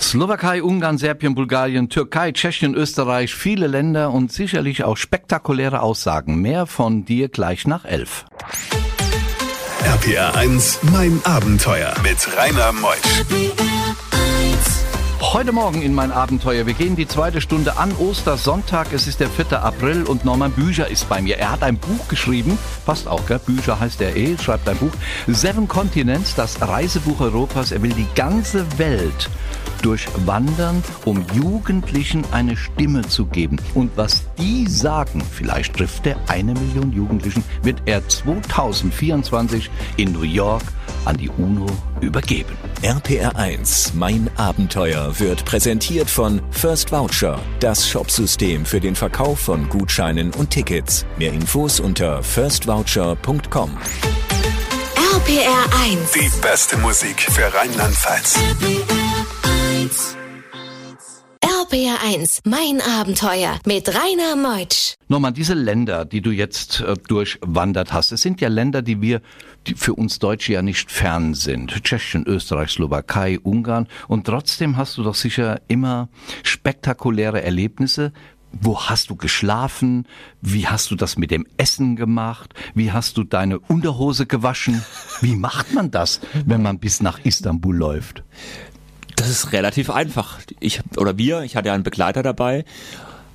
Slowakei, 0.00 0.64
Ungarn, 0.64 0.98
Serbien, 0.98 1.36
Bulgarien, 1.36 1.88
Türkei, 1.88 2.32
Tschechien, 2.32 2.74
Österreich, 2.74 3.36
viele 3.36 3.68
Länder 3.68 4.10
und 4.10 4.32
sicherlich 4.32 4.82
auch 4.82 4.96
spektakuläre 4.96 5.80
Aussagen. 5.80 6.40
Mehr 6.42 6.66
von 6.66 7.04
dir 7.04 7.28
gleich 7.28 7.68
nach 7.68 7.84
elf. 7.84 8.24
RPR 9.84 10.36
1, 10.36 10.78
mein 10.92 11.20
Abenteuer 11.24 11.92
mit 12.04 12.16
Rainer 12.36 12.70
Meusch. 12.70 13.24
Heute 15.20 15.50
Morgen 15.50 15.82
in 15.82 15.92
mein 15.92 16.12
Abenteuer. 16.12 16.66
Wir 16.66 16.74
gehen 16.74 16.94
die 16.94 17.08
zweite 17.08 17.40
Stunde 17.40 17.76
an 17.76 17.92
Ostersonntag. 17.96 18.92
Es 18.92 19.08
ist 19.08 19.18
der 19.18 19.28
4. 19.28 19.60
April 19.60 20.04
und 20.04 20.24
Norman 20.24 20.52
Bücher 20.52 20.86
ist 20.86 21.08
bei 21.08 21.20
mir. 21.20 21.38
Er 21.38 21.50
hat 21.50 21.64
ein 21.64 21.78
Buch 21.78 22.06
geschrieben. 22.06 22.58
Passt 22.86 23.08
auch, 23.08 23.26
gell? 23.26 23.40
Bücher 23.40 23.80
heißt 23.80 24.00
er 24.02 24.14
eh. 24.14 24.36
Schreibt 24.38 24.68
ein 24.68 24.76
Buch. 24.76 24.92
Seven 25.26 25.66
Continents, 25.66 26.36
das 26.36 26.60
Reisebuch 26.60 27.20
Europas. 27.20 27.72
Er 27.72 27.82
will 27.82 27.92
die 27.92 28.08
ganze 28.14 28.66
Welt 28.78 29.30
durchwandern, 29.82 30.82
um 31.04 31.24
Jugendlichen 31.34 32.24
eine 32.32 32.56
Stimme 32.56 33.02
zu 33.02 33.26
geben. 33.26 33.58
Und 33.74 33.90
was 33.96 34.22
die 34.38 34.66
sagen, 34.66 35.22
vielleicht 35.30 35.76
trifft 35.76 36.06
er 36.06 36.16
eine 36.28 36.54
Million 36.54 36.92
Jugendlichen, 36.92 37.44
wird 37.62 37.82
er 37.86 38.06
2024 38.08 39.70
in 39.96 40.12
New 40.12 40.22
York 40.22 40.62
an 41.04 41.16
die 41.16 41.28
UNO 41.28 41.66
übergeben. 42.00 42.56
RPR 42.82 43.36
1, 43.36 43.94
mein 43.94 44.30
Abenteuer, 44.36 45.18
wird 45.18 45.44
präsentiert 45.44 46.10
von 46.10 46.40
First 46.50 46.92
Voucher, 46.92 47.38
das 47.60 47.88
Shopsystem 47.88 48.64
für 48.64 48.80
den 48.80 48.94
Verkauf 48.94 49.40
von 49.40 49.68
Gutscheinen 49.68 50.32
und 50.34 50.50
Tickets. 50.50 51.06
Mehr 51.18 51.32
Infos 51.32 51.80
unter 51.80 52.22
firstvoucher.com. 52.22 53.76
RPR 55.14 55.64
1. 55.84 56.12
Die 56.12 56.40
beste 56.40 56.76
Musik 56.78 57.20
für 57.20 57.52
Rheinland-Pfalz. 57.54 58.38
RPR 61.44 61.98
1, 62.02 62.42
mein 62.46 62.80
Abenteuer 62.80 63.58
mit 63.66 63.88
Rainer 63.88 64.36
Meutsch. 64.36 64.94
Norman, 65.08 65.34
diese 65.34 65.52
Länder, 65.52 66.06
die 66.06 66.22
du 66.22 66.30
jetzt 66.30 66.80
äh, 66.80 66.94
durchwandert 67.08 67.92
hast, 67.92 68.10
es 68.10 68.22
sind 68.22 68.40
ja 68.40 68.48
Länder, 68.48 68.80
die 68.80 69.02
wir, 69.02 69.20
die 69.66 69.74
für 69.74 69.92
uns 69.92 70.18
Deutsche 70.18 70.54
ja 70.54 70.62
nicht 70.62 70.90
fern 70.90 71.34
sind. 71.34 71.84
Tschechien, 71.84 72.26
Österreich, 72.26 72.70
Slowakei, 72.70 73.38
Ungarn. 73.38 73.86
Und 74.08 74.26
trotzdem 74.26 74.78
hast 74.78 74.96
du 74.96 75.02
doch 75.02 75.14
sicher 75.14 75.60
immer 75.68 76.08
spektakuläre 76.42 77.42
Erlebnisse. 77.42 78.14
Wo 78.50 78.80
hast 78.80 79.10
du 79.10 79.16
geschlafen? 79.16 80.06
Wie 80.40 80.66
hast 80.66 80.90
du 80.90 80.94
das 80.94 81.18
mit 81.18 81.30
dem 81.30 81.46
Essen 81.58 81.96
gemacht? 81.96 82.54
Wie 82.74 82.92
hast 82.92 83.18
du 83.18 83.24
deine 83.24 83.58
Unterhose 83.58 84.24
gewaschen? 84.24 84.82
Wie 85.20 85.36
macht 85.36 85.74
man 85.74 85.90
das, 85.90 86.20
wenn 86.46 86.62
man 86.62 86.78
bis 86.78 87.02
nach 87.02 87.18
Istanbul 87.24 87.76
läuft? 87.76 88.24
Das 89.16 89.28
ist 89.28 89.52
relativ 89.52 89.90
einfach. 89.90 90.40
Ich 90.60 90.80
oder 90.96 91.18
wir, 91.18 91.42
ich 91.42 91.56
hatte 91.56 91.68
ja 91.68 91.74
einen 91.74 91.84
Begleiter 91.84 92.22
dabei, 92.22 92.64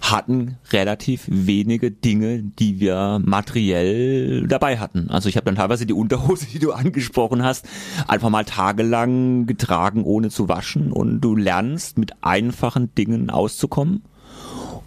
hatten 0.01 0.57
relativ 0.71 1.25
wenige 1.27 1.91
Dinge, 1.91 2.43
die 2.43 2.79
wir 2.79 3.21
materiell 3.23 4.47
dabei 4.47 4.79
hatten. 4.79 5.09
Also 5.09 5.29
ich 5.29 5.37
habe 5.37 5.45
dann 5.45 5.55
teilweise 5.55 5.85
die 5.85 5.93
Unterhose, 5.93 6.45
die 6.45 6.59
du 6.59 6.71
angesprochen 6.71 7.43
hast, 7.43 7.65
einfach 8.07 8.29
mal 8.29 8.45
tagelang 8.45 9.45
getragen, 9.45 10.03
ohne 10.03 10.29
zu 10.29 10.47
waschen. 10.47 10.91
Und 10.91 11.21
du 11.21 11.35
lernst 11.35 11.97
mit 11.97 12.13
einfachen 12.21 12.93
Dingen 12.95 13.29
auszukommen 13.29 14.03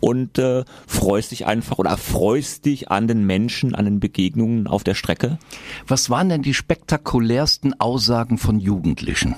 und 0.01 0.39
äh, 0.39 0.65
freust 0.87 1.31
dich 1.31 1.47
einfach 1.47 1.79
oder 1.79 1.97
freust 1.97 2.65
dich 2.65 2.91
an 2.91 3.07
den 3.07 3.25
Menschen, 3.27 3.75
an 3.75 3.85
den 3.85 4.01
Begegnungen 4.01 4.67
auf 4.67 4.85
der 4.85 4.95
Strecke. 4.95 5.39
Was 5.87 6.09
waren 6.11 6.29
denn 6.29 6.43
die 6.43 6.55
spektakulärsten 6.55 7.79
Aussagen 7.79 8.39
von 8.39 8.59
Jugendlichen? 8.59 9.37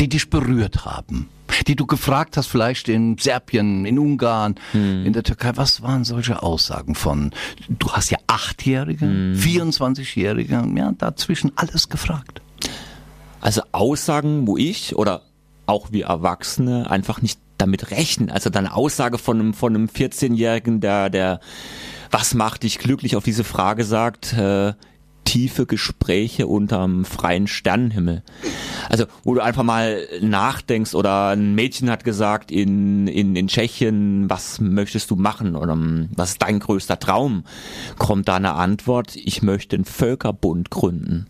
Die 0.00 0.08
dich 0.08 0.30
berührt 0.30 0.84
haben, 0.84 1.28
die 1.66 1.76
du 1.76 1.86
gefragt 1.86 2.36
hast, 2.36 2.46
vielleicht 2.46 2.88
in 2.88 3.18
Serbien, 3.18 3.84
in 3.84 3.98
Ungarn, 3.98 4.54
Hm. 4.72 5.04
in 5.04 5.12
der 5.12 5.22
Türkei. 5.22 5.52
Was 5.56 5.82
waren 5.82 6.04
solche 6.04 6.42
Aussagen 6.42 6.94
von, 6.94 7.32
du 7.68 7.92
hast 7.92 8.10
ja 8.10 8.18
Achtjährige, 8.26 9.04
Hm. 9.04 9.34
24-Jährige, 9.36 10.64
ja, 10.74 10.92
dazwischen 10.96 11.52
alles 11.56 11.88
gefragt. 11.90 12.40
Also 13.40 13.62
Aussagen, 13.72 14.46
wo 14.46 14.56
ich 14.56 14.96
oder 14.96 15.22
auch 15.66 15.92
wir 15.92 16.06
Erwachsene 16.06 16.90
einfach 16.90 17.22
nicht 17.22 17.38
damit 17.58 17.90
rechnen. 17.90 18.30
Also 18.30 18.50
dann 18.50 18.66
Aussage 18.66 19.18
von 19.18 19.38
einem, 19.38 19.54
von 19.54 19.74
einem 19.74 19.86
14-Jährigen, 19.86 20.80
der, 20.80 21.10
der, 21.10 21.40
was 22.10 22.34
macht 22.34 22.62
dich 22.62 22.78
glücklich, 22.78 23.16
auf 23.16 23.24
diese 23.24 23.44
Frage 23.44 23.84
sagt, 23.84 24.32
äh, 24.32 24.72
tiefe 25.30 25.64
Gespräche 25.64 26.48
unterm 26.48 27.04
freien 27.04 27.46
Sternenhimmel. 27.46 28.24
Also, 28.88 29.04
wo 29.22 29.34
du 29.34 29.40
einfach 29.40 29.62
mal 29.62 30.04
nachdenkst 30.20 30.92
oder 30.96 31.28
ein 31.28 31.54
Mädchen 31.54 31.88
hat 31.88 32.02
gesagt 32.02 32.50
in, 32.50 33.06
in, 33.06 33.36
in 33.36 33.46
Tschechien, 33.46 34.28
was 34.28 34.60
möchtest 34.60 35.08
du 35.08 35.14
machen 35.14 35.54
oder 35.54 35.78
was 36.16 36.30
ist 36.30 36.42
dein 36.42 36.58
größter 36.58 36.98
Traum? 36.98 37.44
Kommt 37.96 38.26
da 38.26 38.34
eine 38.36 38.54
Antwort, 38.54 39.14
ich 39.14 39.40
möchte 39.42 39.76
einen 39.76 39.84
Völkerbund 39.84 40.70
gründen. 40.70 41.26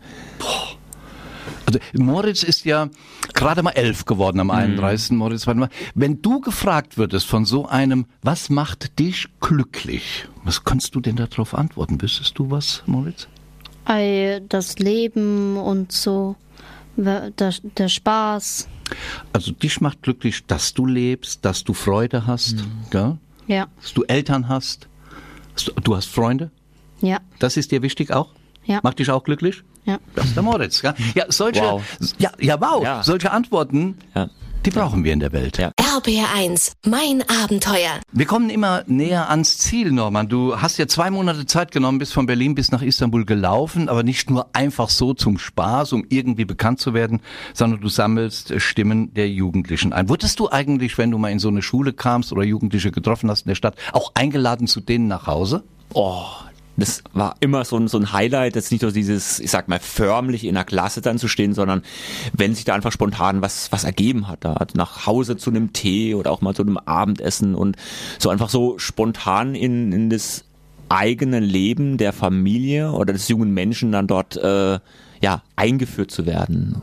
Also 1.67 1.79
Moritz 1.93 2.43
ist 2.43 2.65
ja 2.65 2.89
gerade 3.35 3.63
mal 3.63 3.73
elf 3.73 4.07
geworden 4.07 4.37
Mhm. 4.37 4.41
am 4.41 4.51
31. 4.51 5.11
Moritz, 5.19 5.47
warte 5.47 5.61
mal. 5.61 5.69
Wenn 5.95 6.23
du 6.23 6.41
gefragt 6.41 6.97
würdest 6.97 7.27
von 7.27 7.45
so 7.45 7.67
einem, 7.69 8.07
was 8.23 8.49
macht 8.49 8.99
dich 8.99 9.29
glücklich? 9.41 10.27
Was 10.43 10.65
kannst 10.65 10.95
du 10.95 11.01
denn 11.01 11.17
darauf 11.17 11.55
antworten? 11.55 12.01
Wüsstest 12.01 12.39
du 12.39 12.51
was, 12.51 12.83
Moritz? 12.87 13.29
Ei, 13.85 14.41
das 14.49 14.79
Leben 14.79 15.57
und 15.57 15.91
so, 15.93 16.37
der, 16.97 17.31
der 17.31 17.89
Spaß. 17.89 18.69
Also 19.33 19.53
dich 19.53 19.81
macht 19.81 20.03
glücklich, 20.03 20.45
dass 20.47 20.75
du 20.75 20.87
lebst, 20.87 21.45
dass 21.45 21.65
du 21.65 21.73
Freude 21.75 22.27
hast, 22.27 22.57
Mhm. 22.57 22.67
gell? 22.91 23.19
Ja, 23.47 23.67
dass 23.81 23.93
du 23.95 24.03
Eltern 24.05 24.49
hast, 24.49 24.89
du 25.83 25.97
hast 25.97 26.07
Freunde. 26.09 26.51
ja, 27.01 27.19
Das 27.39 27.57
ist 27.57 27.73
dir 27.73 27.83
wichtig 27.83 28.13
auch? 28.13 28.31
Ja. 28.65 28.81
Macht 28.83 28.99
dich 28.99 29.11
auch 29.11 29.25
glücklich? 29.25 29.63
ja. 29.87 29.99
Das 30.15 30.27
ist 30.27 30.37
der 30.37 30.43
Moritz. 30.43 30.83
Gell? 30.83 30.95
Ja, 31.15 31.25
solche, 31.29 31.61
Wow. 31.63 31.83
ja, 32.19 32.31
ja, 32.39 32.61
wow, 32.61 32.83
Ja. 32.85 33.03
solche 33.03 33.31
Antworten, 33.33 33.97
Ja. 34.15 34.29
die 34.65 34.71
brauchen 34.71 35.03
wir 35.05 35.13
in 35.13 35.21
der 35.21 35.33
Welt. 35.33 35.57
Ja. 35.59 35.73
RPR 36.01 36.35
1, 36.35 36.73
mein 36.87 37.23
Abenteuer. 37.29 38.01
Wir 38.11 38.25
kommen 38.25 38.49
immer 38.49 38.85
näher 38.87 39.29
ans 39.29 39.59
Ziel, 39.59 39.93
Norman. 39.93 40.31
Du 40.31 40.59
hast 40.59 40.79
ja 40.79 40.87
zwei 40.87 41.11
Monate 41.11 41.45
Zeit 41.45 41.73
genommen, 41.73 41.99
bist 41.99 42.15
von 42.15 42.25
Berlin 42.25 42.55
bis 42.55 42.71
nach 42.71 42.81
Istanbul 42.81 43.27
gelaufen, 43.27 43.91
aber 43.91 44.03
nicht 44.03 44.31
nur 44.31 44.49
einfach 44.55 44.89
so 44.89 45.13
zum 45.13 45.37
Spaß, 45.37 45.93
um 45.93 46.07
irgendwie 46.09 46.47
bekannt 46.47 46.81
zu 46.81 46.95
werden, 46.95 47.21
sondern 47.53 47.83
du 47.83 47.89
sammelst 47.89 48.55
Stimmen 48.63 49.13
der 49.13 49.29
Jugendlichen 49.29 49.93
ein. 49.93 50.09
Wurdest 50.09 50.41
du 50.41 50.49
eigentlich, 50.49 50.97
wenn 50.97 51.11
du 51.11 51.19
mal 51.19 51.33
in 51.33 51.39
so 51.39 51.49
eine 51.49 51.61
Schule 51.61 51.93
kamst 51.93 52.33
oder 52.33 52.45
Jugendliche 52.45 52.93
getroffen 52.93 53.29
hast 53.29 53.43
in 53.43 53.51
der 53.51 53.57
Stadt, 53.57 53.75
auch 53.93 54.13
eingeladen 54.15 54.69
zu 54.69 54.81
denen 54.81 55.07
nach 55.07 55.27
Hause? 55.27 55.65
Oh, 55.93 56.25
das 56.81 57.03
war 57.13 57.37
immer 57.41 57.65
so 57.65 57.77
ein, 57.77 57.89
so 57.89 57.99
ein 57.99 58.13
Highlight, 58.13 58.57
jetzt 58.57 58.73
nicht 58.73 58.83
nur 58.83 58.93
dieses, 58.93 59.41
ich 59.41 59.51
sag 59.51 59.69
mal, 59.69 59.79
förmlich 59.79 60.45
in 60.45 60.55
der 60.55 60.65
Klasse 60.65 61.01
dann 61.01 61.19
zu 61.19 61.29
stehen, 61.29 61.55
sondern 61.55 61.83
wenn 62.33 62.55
sich 62.55 62.65
da 62.65 62.75
einfach 62.75 62.93
spontan 62.93 63.43
was, 63.43 63.71
was 63.73 63.85
ergeben 63.85 64.29
hat, 64.29 64.45
da 64.45 64.67
nach 64.75 65.07
Hause 65.07 65.37
zu 65.37 65.51
einem 65.51 65.73
Tee 65.73 66.15
oder 66.15 66.31
auch 66.31 66.41
mal 66.41 66.55
zu 66.55 66.63
einem 66.63 66.79
Abendessen 66.79 67.55
und 67.55 67.77
so 68.19 68.31
einfach 68.31 68.49
so 68.49 68.79
spontan 68.79 69.55
in, 69.55 69.93
in 69.93 70.11
das 70.11 70.45
eigene 70.89 71.39
Leben 71.39 71.99
der 71.99 72.13
Familie 72.13 72.93
oder 72.93 73.13
des 73.13 73.29
jungen 73.29 73.55
Menschen 73.55 73.93
dann 73.93 74.07
dort, 74.07 74.37
äh, 74.37 74.81
ja, 75.23 75.43
eingeführt 75.57 76.11
zu 76.11 76.27
werden. 76.27 76.83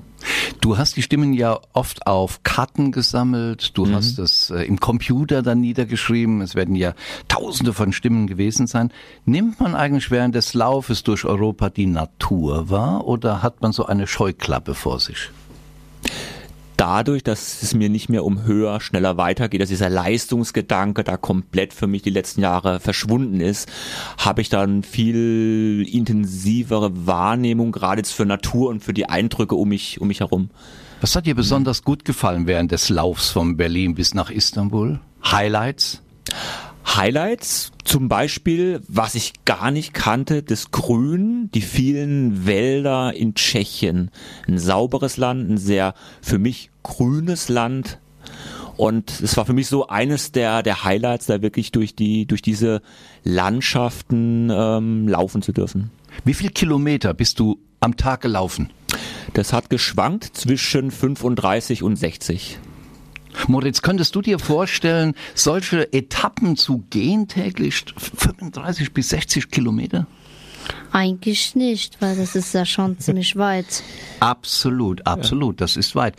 Du 0.62 0.78
hast 0.78 0.98
die 0.98 1.02
Stimmen 1.02 1.34
ja 1.34 1.60
oft 1.74 2.08
auf 2.08 2.44
Karten 2.44 2.92
gesammelt, 2.92 3.78
du 3.78 3.90
hast 3.92 4.20
es 4.20 4.50
äh, 4.50 4.64
im 4.64 4.80
Computer 4.80 5.42
dann 5.42 5.62
niedergeschrieben, 5.62 6.42
es 6.42 6.56
werden 6.56 6.76
ja 6.76 6.94
tausende 7.28 7.74
von 7.74 7.94
Stimmen 7.94 8.28
gewesen 8.28 8.68
sein. 8.68 8.92
Nimmt 9.26 9.60
man 9.60 9.76
eigentlich 9.76 10.12
während 10.12 10.36
des 10.36 10.54
Laufes 10.54 11.04
durch 11.04 11.26
Europa 11.26 11.70
die 11.70 11.86
Natur 11.86 12.70
wahr 12.70 13.06
oder 13.08 13.44
hat 13.44 13.62
man 13.62 13.72
so 13.72 13.86
eine 13.86 14.08
Scheuklappe 14.08 14.74
vor 14.74 15.00
sich? 15.00 15.30
Dadurch, 16.78 17.24
dass 17.24 17.62
es 17.62 17.74
mir 17.74 17.90
nicht 17.90 18.08
mehr 18.10 18.24
um 18.24 18.44
höher, 18.44 18.80
schneller 18.80 19.18
weitergeht, 19.18 19.62
dass 19.62 19.70
dieser 19.70 19.90
Leistungsgedanke 19.90 21.04
da 21.04 21.18
komplett 21.18 21.74
für 21.74 21.88
mich 21.88 22.04
die 22.04 22.10
letzten 22.10 22.42
Jahre 22.42 22.80
verschwunden 22.80 23.42
ist, 23.42 23.68
habe 24.18 24.42
ich 24.42 24.50
dann 24.50 24.84
viel 24.84 25.88
intensivere 25.92 27.06
Wahrnehmung, 27.06 27.72
gerade 27.72 28.00
jetzt 28.00 28.14
für 28.14 28.26
Natur 28.26 28.70
und 28.70 28.84
für 28.84 28.94
die 28.94 29.10
Eindrücke 29.10 29.56
um 29.56 29.70
mich, 29.70 30.00
um 30.00 30.08
mich 30.08 30.22
herum. 30.22 30.50
Was 31.02 31.16
hat 31.16 31.26
dir 31.26 31.36
besonders 31.36 31.84
gut 31.84 32.06
gefallen 32.06 32.48
während 32.48 32.72
des 32.72 32.90
Laufs 32.90 33.30
von 33.30 33.58
Berlin 33.58 33.94
bis 33.94 34.14
nach 34.14 34.30
Istanbul? 34.30 35.00
Highlights? 35.24 36.02
Highlights, 36.98 37.72
zum 37.84 38.10
Beispiel, 38.10 38.82
was 38.88 39.14
ich 39.14 39.46
gar 39.46 39.70
nicht 39.70 39.94
kannte, 39.94 40.42
das 40.42 40.72
Grün, 40.72 41.52
die 41.54 41.62
vielen 41.62 42.48
Wälder 42.48 43.14
in 43.14 43.36
Tschechien. 43.36 44.10
Ein 44.48 44.58
sauberes 44.58 45.18
Land, 45.18 45.48
ein 45.48 45.58
sehr 45.60 45.94
für 46.24 46.40
mich 46.40 46.72
grünes 46.82 47.50
Land. 47.50 48.00
Und 48.78 49.22
es 49.22 49.38
war 49.38 49.46
für 49.46 49.54
mich 49.54 49.68
so 49.68 49.88
eines 49.88 50.32
der, 50.32 50.64
der 50.64 50.84
Highlights, 50.84 51.28
da 51.28 51.44
wirklich 51.44 51.72
durch 51.72 51.96
die, 51.96 52.26
durch 52.26 52.42
diese 52.42 52.82
Landschaften 53.24 54.50
ähm, 54.52 55.08
laufen 55.08 55.44
zu 55.44 55.52
dürfen. 55.52 55.92
Wie 56.26 56.34
viel 56.34 56.50
Kilometer 56.50 57.14
bist 57.14 57.40
du 57.40 57.60
am 57.80 57.96
Tag 57.96 58.22
gelaufen? 58.22 58.72
Das 59.34 59.54
hat 59.54 59.70
geschwankt 59.70 60.36
zwischen 60.36 60.90
35 60.90 61.84
und 61.84 61.96
60. 61.96 62.58
Moritz, 63.48 63.82
könntest 63.82 64.16
du 64.16 64.22
dir 64.22 64.40
vorstellen, 64.40 65.14
solche 65.36 65.94
Etappen 65.94 66.58
zu 66.58 66.84
gehen 66.90 67.28
täglich, 67.28 67.86
35 67.98 68.94
bis 68.94 69.10
60 69.10 69.50
Kilometer? 69.52 70.08
Eigentlich 70.92 71.56
nicht, 71.56 72.02
weil 72.02 72.16
das 72.16 72.36
ist 72.36 72.54
ja 72.54 72.66
schon 72.66 73.00
ziemlich 73.00 73.36
weit. 73.36 73.84
Absolut, 74.20 75.06
absolut, 75.06 75.62
das 75.62 75.78
ist 75.78 75.96
weit. 75.96 76.16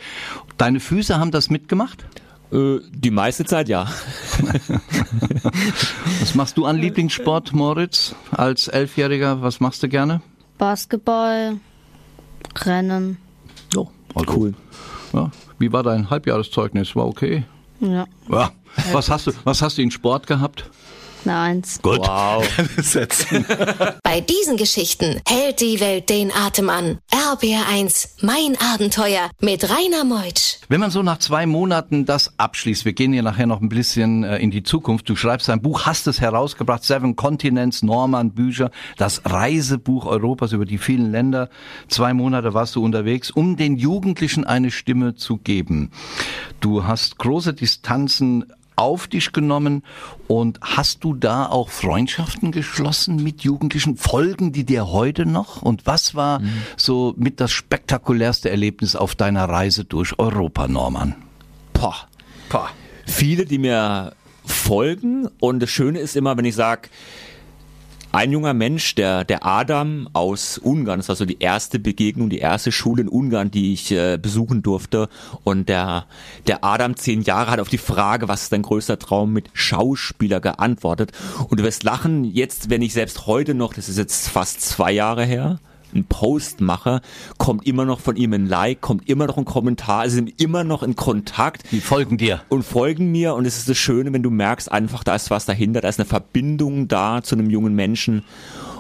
Deine 0.57 0.81
Füße 0.81 1.19
haben 1.19 1.31
das 1.31 1.51
mitgemacht? 1.51 2.05
Äh, 2.53 2.79
die 2.91 3.11
meiste 3.11 3.45
Zeit 3.45 3.69
ja. 3.69 3.89
Was 6.21 6.35
machst 6.35 6.57
du 6.57 6.65
an 6.65 6.79
Lieblingssport, 6.79 7.53
Moritz, 7.53 8.15
als 8.31 8.69
Elfjähriger? 8.69 9.43
Was 9.43 9.61
machst 9.61 9.83
du 9.83 9.89
gerne? 9.89 10.23
Basketball, 10.57 11.59
Rennen. 12.57 13.19
Oh, 13.77 13.89
also, 14.15 14.33
Cool. 14.33 14.55
Ja. 15.13 15.31
Wie 15.59 15.73
war 15.73 15.83
dein 15.83 16.11
Halbjahreszeugnis? 16.11 16.95
War 16.97 17.07
okay? 17.07 17.45
Ja, 17.81 18.07
Ja. 18.31 18.51
Was 18.93 19.11
hast 19.11 19.27
du, 19.27 19.33
was 19.45 19.63
hast 19.63 19.79
du 19.79 19.83
in 19.83 19.91
Sport 19.91 20.27
gehabt? 20.27 20.69
Eine 21.29 21.39
Eins. 21.39 21.81
Gut. 21.83 21.99
Wow. 21.99 22.47
Bei 24.03 24.21
diesen 24.21 24.57
Geschichten 24.57 25.21
hält 25.27 25.61
die 25.61 25.81
Welt 25.81 26.09
den 26.09 26.33
Atem 26.33 26.71
an. 26.71 26.99
RBR1, 27.11 28.23
mein 28.23 28.57
Abenteuer 28.75 29.31
mit 29.41 29.65
Rainer 29.65 30.05
Meutsch. 30.05 30.59
Wenn 30.69 30.81
man 30.81 30.91
so 30.91 31.03
nach 31.03 31.19
zwei 31.19 31.47
Monaten 31.47 32.05
das 32.05 32.39
abschließt, 32.39 32.85
wir 32.85 32.93
gehen 32.93 33.13
ja 33.13 33.23
nachher 33.23 33.47
noch 33.47 33.61
ein 33.61 33.69
bisschen 33.69 34.25
äh, 34.25 34.39
in 34.39 34.51
die 34.51 34.63
Zukunft. 34.63 35.09
Du 35.09 35.17
schreibst 35.17 35.51
ein 35.51 35.63
Buch, 35.63 35.87
hast 35.87 36.07
es 36.07 36.21
herausgebracht, 36.21 36.85
Seven 36.85 37.17
Continents, 37.17 37.83
Norman 37.83 38.33
Bücher, 38.33 38.71
das 38.97 39.23
Reisebuch 39.25 40.07
Europas 40.07 40.53
über 40.53 40.65
die 40.65 40.79
vielen 40.79 41.11
Länder. 41.11 41.49
Zwei 41.89 42.15
Monate 42.15 42.55
warst 42.55 42.77
du 42.77 42.85
unterwegs, 42.85 43.31
um 43.31 43.57
den 43.57 43.77
Jugendlichen 43.77 44.45
eine 44.45 44.71
Stimme 44.71 45.15
zu 45.15 45.37
geben. 45.37 45.91
Du 46.61 46.85
hast 46.85 47.19
große 47.19 47.55
Distanzen 47.55 48.45
auf 48.79 49.07
dich 49.07 49.33
genommen 49.33 49.83
und 50.27 50.61
hast 50.63 51.05
du 51.05 51.15
da 51.15 51.47
auch 51.47 51.71
Freundschaften 51.71 52.53
geschlossen 52.53 53.23
mit 53.23 53.43
Jugendlichen? 53.43 53.97
Folgen 53.97 54.53
die 54.53 54.65
dir 54.65 54.89
heute 54.89 55.27
noch? 55.27 55.63
Und 55.63 55.87
was 55.87 56.15
war 56.15 56.41
so 56.77 57.15
mit 57.17 57.41
das 57.41 57.51
spektakulärste 57.51 58.51
Erlebnis 58.51 58.97
auf 58.97 59.15
deiner 59.15 59.49
Reise 59.49 59.85
durch 59.85 60.19
Europa, 60.19 60.69
Norman? 60.69 61.15
Poh. 62.49 62.67
Viele, 63.07 63.45
die 63.45 63.59
mir 63.59 64.13
folgen 64.45 65.29
und 65.41 65.61
das 65.61 65.71
Schöne 65.71 65.99
ist 65.99 66.17
immer, 66.17 66.37
wenn 66.37 66.45
ich 66.45 66.55
sage, 66.55 66.89
ein 68.13 68.33
junger 68.33 68.55
Mensch, 68.55 68.95
der, 68.95 69.25
der 69.25 69.45
Adam 69.45 70.09
aus 70.13 70.59
Ungarn, 70.59 71.01
das 71.01 71.09
war 71.09 71.17
so 71.17 71.25
die 71.25 71.39
erste 71.41 71.79
Begegnung, 71.79 72.31
die 72.31 72.39
erste 72.39 72.73
Schule 72.73 73.03
in 73.03 73.09
Ungarn, 73.09 73.51
die 73.51 73.73
ich 73.73 73.93
äh, 73.93 74.17
besuchen 74.17 74.63
durfte. 74.63 75.09
Und 75.45 75.69
der, 75.69 76.07
der 76.47 76.65
Adam, 76.65 76.97
zehn 76.97 77.23
Jahre, 77.23 77.51
hat 77.51 77.61
auf 77.61 77.69
die 77.69 77.79
Frage, 77.79 78.29
was 78.29 78.45
ist 78.45 78.53
dein 78.53 78.63
größter 78.63 78.99
Traum, 78.99 79.33
mit 79.33 79.51
Schauspieler 79.53 80.41
geantwortet. 80.41 81.13
Und 81.49 81.61
du 81.61 81.65
wirst 81.65 81.83
lachen, 81.83 82.25
jetzt, 82.25 82.71
wenn 82.71 82.83
ich 82.83 82.95
selbst 82.95 83.27
heute 83.27 83.55
noch, 83.55 83.75
das 83.75 83.89
ist 83.89 83.99
jetzt 83.99 84.29
fast 84.29 84.63
zwei 84.63 84.93
Jahre 84.93 85.25
her, 85.25 85.59
einen 85.95 86.05
Post 86.05 86.61
mache, 86.61 87.01
kommt 87.39 87.67
immer 87.67 87.85
noch 87.85 88.01
von 88.01 88.17
ihm 88.17 88.33
ein 88.33 88.47
Like, 88.47 88.81
kommt 88.81 89.09
immer 89.09 89.27
noch 89.27 89.39
ein 89.39 89.45
Kommentar, 89.45 90.01
also 90.01 90.17
sind 90.17 90.41
immer 90.41 90.65
noch 90.65 90.83
in 90.83 90.97
Kontakt. 90.97 91.65
Die 91.71 91.81
folgen 91.81 92.19
dir. 92.19 92.43
und 92.49 92.65
folgen 92.65 93.11
mir. 93.11 93.35
Und 93.35 93.47
es 93.47 93.59
ist 93.59 93.69
das 93.69 93.79
Schöne, 93.79 94.13
wenn 94.13 94.23
du 94.23 94.31
merkst 94.31 94.71
einfach, 94.71 95.05
da 95.05 95.15
ist 95.15 95.31
was 95.31 95.47
dahinter, 95.47 95.81
da 95.81 95.89
ist 95.89 96.01
eine 96.01 96.09
Verbindung 96.09 96.89
da 96.89 97.23
zu 97.23 97.35
einem 97.35 97.51
jungen 97.51 97.75
Menschen. 97.75 98.25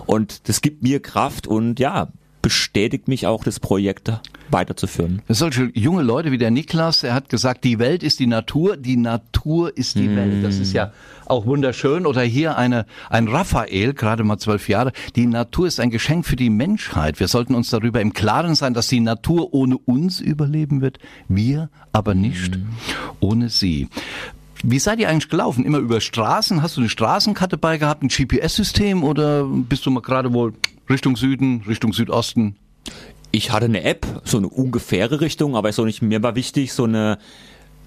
Und 0.06 0.48
das 0.48 0.60
gibt 0.60 0.82
mir 0.82 1.00
Kraft. 1.00 1.46
Und 1.46 1.78
ja, 1.78 2.08
bestätigt 2.48 3.08
mich 3.08 3.26
auch, 3.26 3.44
das 3.44 3.60
Projekt 3.60 4.10
weiterzuführen. 4.48 5.20
Solche 5.28 5.70
junge 5.74 6.00
Leute 6.00 6.32
wie 6.32 6.38
der 6.38 6.50
Niklas, 6.50 7.02
er 7.02 7.12
hat 7.12 7.28
gesagt, 7.28 7.62
die 7.62 7.78
Welt 7.78 8.02
ist 8.02 8.20
die 8.20 8.26
Natur, 8.26 8.78
die 8.78 8.96
Natur 8.96 9.76
ist 9.76 9.96
die 9.96 10.16
Welt. 10.16 10.42
Das 10.42 10.58
ist 10.58 10.72
ja 10.72 10.92
auch 11.26 11.44
wunderschön. 11.44 12.06
Oder 12.06 12.22
hier 12.22 12.56
eine, 12.56 12.86
ein 13.10 13.28
Raphael, 13.28 13.92
gerade 13.92 14.24
mal 14.24 14.38
zwölf 14.38 14.66
Jahre. 14.70 14.92
Die 15.14 15.26
Natur 15.26 15.66
ist 15.66 15.78
ein 15.78 15.90
Geschenk 15.90 16.24
für 16.24 16.36
die 16.36 16.48
Menschheit. 16.48 17.20
Wir 17.20 17.28
sollten 17.28 17.54
uns 17.54 17.68
darüber 17.68 18.00
im 18.00 18.14
Klaren 18.14 18.54
sein, 18.54 18.72
dass 18.72 18.86
die 18.86 19.00
Natur 19.00 19.52
ohne 19.52 19.76
uns 19.76 20.18
überleben 20.18 20.80
wird. 20.80 20.98
Wir 21.28 21.68
aber 21.92 22.14
nicht 22.14 22.58
ohne 23.20 23.50
sie. 23.50 23.88
Wie 24.62 24.78
seid 24.78 24.98
ihr 24.98 25.08
eigentlich 25.08 25.28
gelaufen? 25.28 25.64
Immer 25.64 25.78
über 25.78 26.00
Straßen? 26.00 26.62
Hast 26.62 26.76
du 26.76 26.80
eine 26.80 26.88
Straßenkarte 26.88 27.56
bei 27.56 27.78
gehabt, 27.78 28.02
ein 28.02 28.08
GPS-System 28.08 29.04
oder 29.04 29.44
bist 29.44 29.86
du 29.86 29.90
mal 29.90 30.00
gerade 30.00 30.32
wohl 30.32 30.54
Richtung 30.90 31.16
Süden, 31.16 31.62
Richtung 31.68 31.92
Südosten? 31.92 32.56
Ich 33.30 33.52
hatte 33.52 33.66
eine 33.66 33.84
App, 33.84 34.06
so 34.24 34.38
eine 34.38 34.48
ungefähre 34.48 35.20
Richtung, 35.20 35.54
aber 35.54 35.72
so 35.72 35.84
nicht, 35.84 36.02
mir 36.02 36.22
war 36.22 36.34
wichtig, 36.34 36.72
so 36.72 36.84
eine 36.84 37.18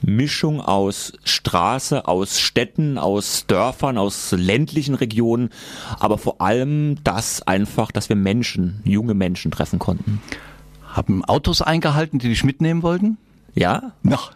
Mischung 0.02 0.62
aus 0.62 1.14
Straße, 1.24 2.08
aus 2.08 2.40
Städten, 2.40 2.98
aus 2.98 3.46
Dörfern, 3.48 3.98
aus 3.98 4.32
ländlichen 4.32 4.96
Regionen, 4.96 5.50
aber 6.00 6.18
vor 6.18 6.42
allem 6.42 7.04
das 7.04 7.42
einfach, 7.42 7.92
dass 7.92 8.10
wir 8.10 8.16
Menschen, 8.16 8.82
junge 8.84 9.14
Menschen 9.14 9.52
treffen 9.52 9.80
konnten. 9.80 10.22
Haben 10.88 11.24
Autos 11.26 11.62
eingehalten, 11.62 12.20
die 12.20 12.30
dich 12.30 12.44
mitnehmen 12.44 12.82
wollten? 12.82 13.18
Ja? 13.56 13.94
Noch. 14.04 14.32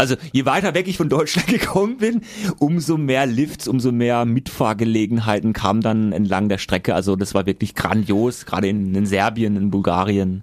Also 0.00 0.16
je 0.32 0.46
weiter 0.46 0.72
weg 0.72 0.88
ich 0.88 0.96
von 0.96 1.10
Deutschland 1.10 1.48
gekommen 1.60 1.98
bin, 1.98 2.22
umso 2.58 2.96
mehr 2.96 3.26
Lifts, 3.26 3.68
umso 3.68 3.92
mehr 3.92 4.24
Mitfahrgelegenheiten 4.24 5.52
kamen 5.52 5.82
dann 5.82 6.12
entlang 6.12 6.48
der 6.48 6.56
Strecke. 6.56 6.94
Also 6.94 7.16
das 7.16 7.34
war 7.34 7.44
wirklich 7.44 7.74
grandios, 7.74 8.46
gerade 8.46 8.66
in, 8.66 8.94
in 8.94 9.04
Serbien, 9.04 9.56
in 9.56 9.70
Bulgarien. 9.70 10.42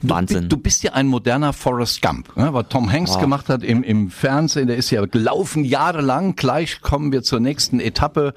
Wahnsinn. 0.00 0.48
Du 0.48 0.56
bist 0.56 0.82
ja 0.82 0.94
ein 0.94 1.08
moderner 1.08 1.52
Forrest 1.52 2.00
Gump, 2.00 2.34
ne? 2.38 2.54
was 2.54 2.68
Tom 2.70 2.90
Hanks 2.90 3.18
gemacht 3.18 3.50
hat 3.50 3.62
im, 3.62 3.82
im 3.82 4.08
Fernsehen. 4.08 4.68
Der 4.68 4.78
ist 4.78 4.90
ja 4.90 5.04
gelaufen 5.04 5.66
jahrelang. 5.66 6.34
Gleich 6.34 6.80
kommen 6.80 7.12
wir 7.12 7.22
zur 7.22 7.40
nächsten 7.40 7.80
Etappe. 7.80 8.32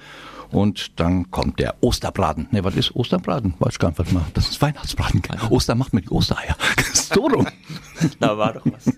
Und 0.52 1.00
dann 1.00 1.30
kommt 1.30 1.60
der 1.60 1.76
Osterbraten. 1.82 2.48
Ne, 2.52 2.64
was 2.64 2.76
ist 2.76 2.96
Osterbraten? 2.96 3.54
Weiß 3.60 3.74
ich 3.74 3.80
gar 3.80 3.90
nicht, 3.90 4.00
was 4.00 4.12
man. 4.12 4.26
Das 4.34 4.50
ist 4.50 4.62
Weihnachtsbraten. 4.62 5.22
Ostern 5.50 5.78
macht 5.78 5.94
man 5.94 6.02
die 6.04 6.10
Ostereier. 6.10 6.56
so 6.94 7.28
rum. 7.28 7.48
da 8.20 8.38
war 8.38 8.54
doch 8.54 8.66
was. 8.66 8.94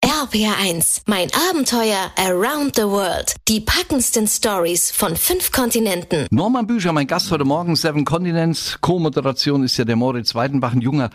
RPR1, 0.00 1.02
mein 1.06 1.28
Abenteuer 1.50 2.10
around 2.16 2.74
the 2.76 2.82
world. 2.82 3.36
Die 3.46 3.60
packendsten 3.60 4.26
Stories 4.26 4.90
von 4.90 5.14
fünf 5.16 5.52
Kontinenten. 5.52 6.26
Norman 6.30 6.66
Bücher, 6.66 6.92
mein 6.92 7.06
Gast 7.06 7.30
heute 7.30 7.44
Morgen, 7.44 7.76
Seven 7.76 8.04
Continents. 8.04 8.78
Co-Moderation 8.80 9.62
ist 9.62 9.76
ja 9.76 9.84
der 9.84 9.96
Moritz 9.96 10.34
Weidenbach, 10.34 10.72
ein 10.72 10.80
junger, 10.80 11.10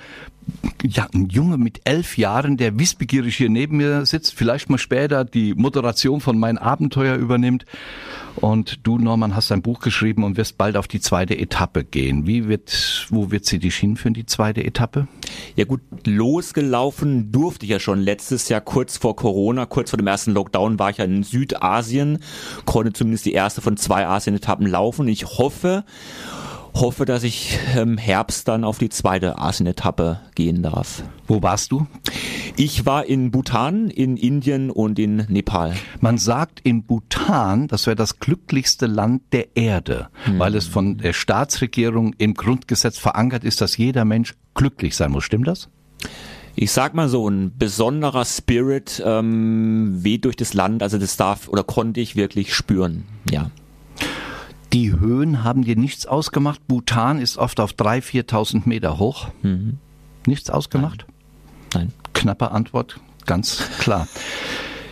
ja, 0.84 1.08
ein 1.13 1.30
Junge 1.30 1.58
mit 1.58 1.82
elf 1.86 2.17
Jahren, 2.17 2.58
der 2.58 2.78
wissbegierig 2.78 3.36
hier 3.36 3.50
neben 3.50 3.78
mir 3.78 4.06
sitzt, 4.06 4.36
vielleicht 4.36 4.69
mal 4.69 4.78
später 4.78 5.26
die 5.26 5.54
Moderation 5.54 6.22
von 6.22 6.38
Mein 6.38 6.58
Abenteuer 6.58 7.15
übernimmt. 7.15 7.65
Und 8.36 8.86
du, 8.86 8.98
Norman, 8.98 9.36
hast 9.36 9.52
ein 9.52 9.62
Buch 9.62 9.73
geschrieben 9.80 10.24
und 10.24 10.38
wirst 10.38 10.58
bald 10.58 10.78
auf 10.78 10.88
die 10.88 11.00
zweite 11.00 11.38
Etappe 11.38 11.84
gehen. 11.84 12.28
Wie 12.28 12.48
wird, 12.48 13.08
wo 13.10 13.32
wird 13.32 13.46
sie 13.46 13.60
dich 13.60 13.76
hinführen, 13.76 14.14
die 14.14 14.26
zweite 14.26 14.64
Etappe? 14.64 15.08
Ja 15.56 15.66
gut, 15.66 15.82
losgelaufen 16.06 17.32
durfte 17.32 17.66
ich 17.66 17.72
ja 17.72 17.80
schon 17.80 18.00
letztes 18.00 18.50
Jahr 18.50 18.62
kurz 18.62 18.98
vor 18.98 19.16
Corona, 19.16 19.66
kurz 19.66 19.90
vor 19.90 19.98
dem 19.98 20.08
ersten 20.08 20.32
Lockdown 20.32 20.80
war 20.80 20.90
ich 20.90 20.98
ja 20.98 21.06
in 21.06 21.24
Südasien, 21.24 22.20
konnte 22.66 22.94
zumindest 22.94 23.26
die 23.26 23.34
erste 23.34 23.62
von 23.62 23.78
zwei 23.78 24.08
Asien-Etappen 24.08 24.68
laufen. 24.68 25.08
Ich 25.08 25.26
hoffe, 25.26 25.84
hoffe, 26.74 27.06
dass 27.06 27.24
ich 27.24 27.58
im 27.76 27.98
Herbst 27.98 28.48
dann 28.48 28.64
auf 28.64 28.78
die 28.78 28.90
zweite 28.90 29.38
Asien-Etappe 29.38 30.20
gehen 30.36 30.64
darf. 30.64 31.04
Wo 31.28 31.42
warst 31.42 31.72
du? 31.72 31.88
Ich 32.56 32.86
war 32.86 33.06
in 33.06 33.32
Bhutan, 33.32 33.90
in 33.90 34.18
Indien 34.18 34.70
und 34.70 35.00
in 35.00 35.26
Nepal. 35.28 35.74
Man 36.02 36.18
sagt 36.18 36.60
in 36.60 36.84
Bhutan, 36.84 37.68
das 37.68 37.88
wäre 37.88 37.96
das 37.96 38.20
glücklichste 38.20 38.86
Land 38.86 39.24
der 39.32 39.56
Erde, 39.56 40.10
weil 40.38 40.56
es 40.56 40.68
von 40.68 40.98
der 40.98 41.14
Staatsregierung 41.14 42.14
im 42.18 42.36
Grundgesetz 42.36 42.98
verankert 42.98 43.44
ist, 43.44 43.62
dass 43.62 43.78
jeder 43.78 44.06
Mensch 44.06 44.36
glücklich 44.54 44.96
sein 44.96 45.12
muss. 45.12 45.24
Stimmt 45.24 45.48
das? 45.48 45.70
Ich 46.56 46.72
sag 46.72 46.94
mal 46.94 47.10
so, 47.10 47.28
ein 47.28 47.58
besonderer 47.58 48.26
Spirit 48.26 49.02
ähm, 49.04 50.04
weht 50.04 50.26
durch 50.26 50.36
das 50.36 50.54
Land, 50.54 50.84
also 50.84 51.00
das 51.00 51.18
darf 51.18 51.48
oder 51.48 51.64
konnte 51.64 52.00
ich 52.00 52.16
wirklich 52.16 52.54
spüren, 52.54 53.06
ja. 53.32 53.50
Die 54.74 54.92
Höhen 54.92 55.44
haben 55.44 55.64
dir 55.64 55.76
nichts 55.76 56.06
ausgemacht. 56.08 56.68
Bhutan 56.68 57.20
ist 57.20 57.38
oft 57.38 57.60
auf 57.60 57.74
3.000, 57.74 58.26
4.000 58.30 58.62
Meter 58.66 58.98
hoch. 58.98 59.28
Nichts 60.26 60.50
ausgemacht? 60.50 61.06
Nein. 61.74 61.92
Knappe 62.14 62.52
Antwort, 62.52 63.00
ganz 63.26 63.64
klar. 63.78 64.08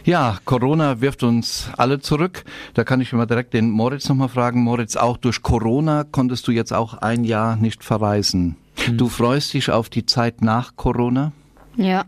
Ja, 0.04 0.38
Corona 0.46 1.02
wirft 1.02 1.24
uns 1.24 1.70
alle 1.78 2.00
zurück. 2.00 2.44
Da 2.74 2.84
kann 2.84 3.02
ich 3.02 3.14
mal 3.14 3.26
direkt 3.28 3.54
den 3.54 3.70
Moritz 3.70 4.08
nochmal 4.10 4.30
fragen. 4.30 4.64
Moritz, 4.64 4.96
auch 4.96 5.18
durch 5.18 5.42
Corona 5.42 6.04
konntest 6.04 6.48
du 6.48 6.52
jetzt 6.52 6.74
auch 6.74 6.96
ein 6.96 7.24
Jahr 7.24 7.56
nicht 7.56 7.84
verreisen. 7.84 8.56
Du 8.94 9.10
freust 9.10 9.54
dich 9.54 9.70
auf 9.70 9.90
die 9.90 10.06
Zeit 10.06 10.42
nach 10.42 10.76
Corona? 10.76 11.32
Ja, 11.78 12.06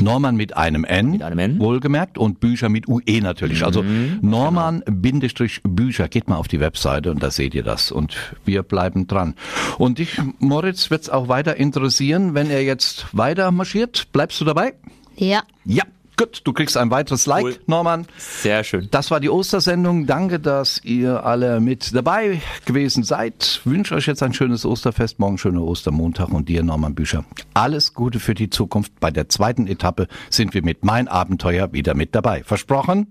Norman 0.00 0.34
mit 0.34 0.56
einem 0.56 0.84
N, 0.84 1.10
Mit 1.10 1.22
einem 1.22 1.38
N. 1.38 1.60
wohlgemerkt, 1.60 2.16
und 2.16 2.40
Bücher 2.40 2.70
mit 2.70 2.88
UE 2.88 3.20
natürlich. 3.20 3.62
Also 3.62 3.82
Mhm. 3.82 4.20
Norman-Bücher, 4.22 6.08
geht 6.08 6.28
mal 6.28 6.36
auf 6.36 6.48
die 6.48 6.58
Webseite 6.58 7.10
und 7.10 7.22
da 7.22 7.30
seht 7.30 7.54
ihr 7.54 7.64
das. 7.64 7.92
Und 7.92 8.16
wir 8.46 8.62
bleiben 8.62 9.06
dran. 9.06 9.34
Und 9.76 9.98
dich, 9.98 10.18
Moritz, 10.38 10.90
wird's 10.90 11.10
auch 11.10 11.28
weiter 11.28 11.58
interessieren, 11.58 12.32
wenn 12.32 12.48
er 12.48 12.64
jetzt 12.64 13.04
weiter 13.12 13.50
marschiert. 13.50 14.06
Bleibst 14.12 14.40
du 14.40 14.46
dabei? 14.46 14.72
Ja. 15.16 15.42
Ja. 15.66 15.84
Gut, 16.16 16.42
du 16.44 16.52
kriegst 16.52 16.76
ein 16.76 16.90
weiteres 16.90 17.26
Like, 17.26 17.44
Cool. 17.44 17.56
Norman. 17.66 18.06
Sehr 18.18 18.62
schön. 18.64 18.88
Das 18.90 19.10
war 19.10 19.18
die 19.18 19.30
Ostersendung. 19.30 20.06
Danke, 20.06 20.38
dass 20.38 20.82
ihr 20.84 21.24
alle 21.24 21.60
mit 21.60 21.94
dabei 21.94 22.42
gewesen 22.66 23.02
seid. 23.02 23.60
Wünsche 23.64 23.94
euch 23.94 24.06
jetzt 24.06 24.22
ein 24.22 24.34
schönes 24.34 24.66
Osterfest, 24.66 25.18
morgen 25.18 25.38
schöner 25.38 25.62
Ostermontag 25.62 26.28
und 26.28 26.48
dir, 26.48 26.62
Norman 26.62 26.94
Bücher. 26.94 27.24
Alles 27.54 27.94
Gute 27.94 28.20
für 28.20 28.34
die 28.34 28.50
Zukunft. 28.50 28.92
Bei 29.00 29.10
der 29.10 29.28
zweiten 29.30 29.66
Etappe 29.66 30.06
sind 30.28 30.52
wir 30.54 30.62
mit 30.62 30.84
Mein 30.84 31.08
Abenteuer 31.08 31.72
wieder 31.72 31.94
mit 31.94 32.14
dabei. 32.14 32.42
Versprochen? 32.44 33.06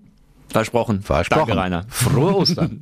Versprochen. 0.48 1.02
Versprochen. 1.02 1.48
Danke, 1.48 1.62
Rainer. 1.62 1.84
Frohe 1.88 2.36
Ostern. 2.36 2.70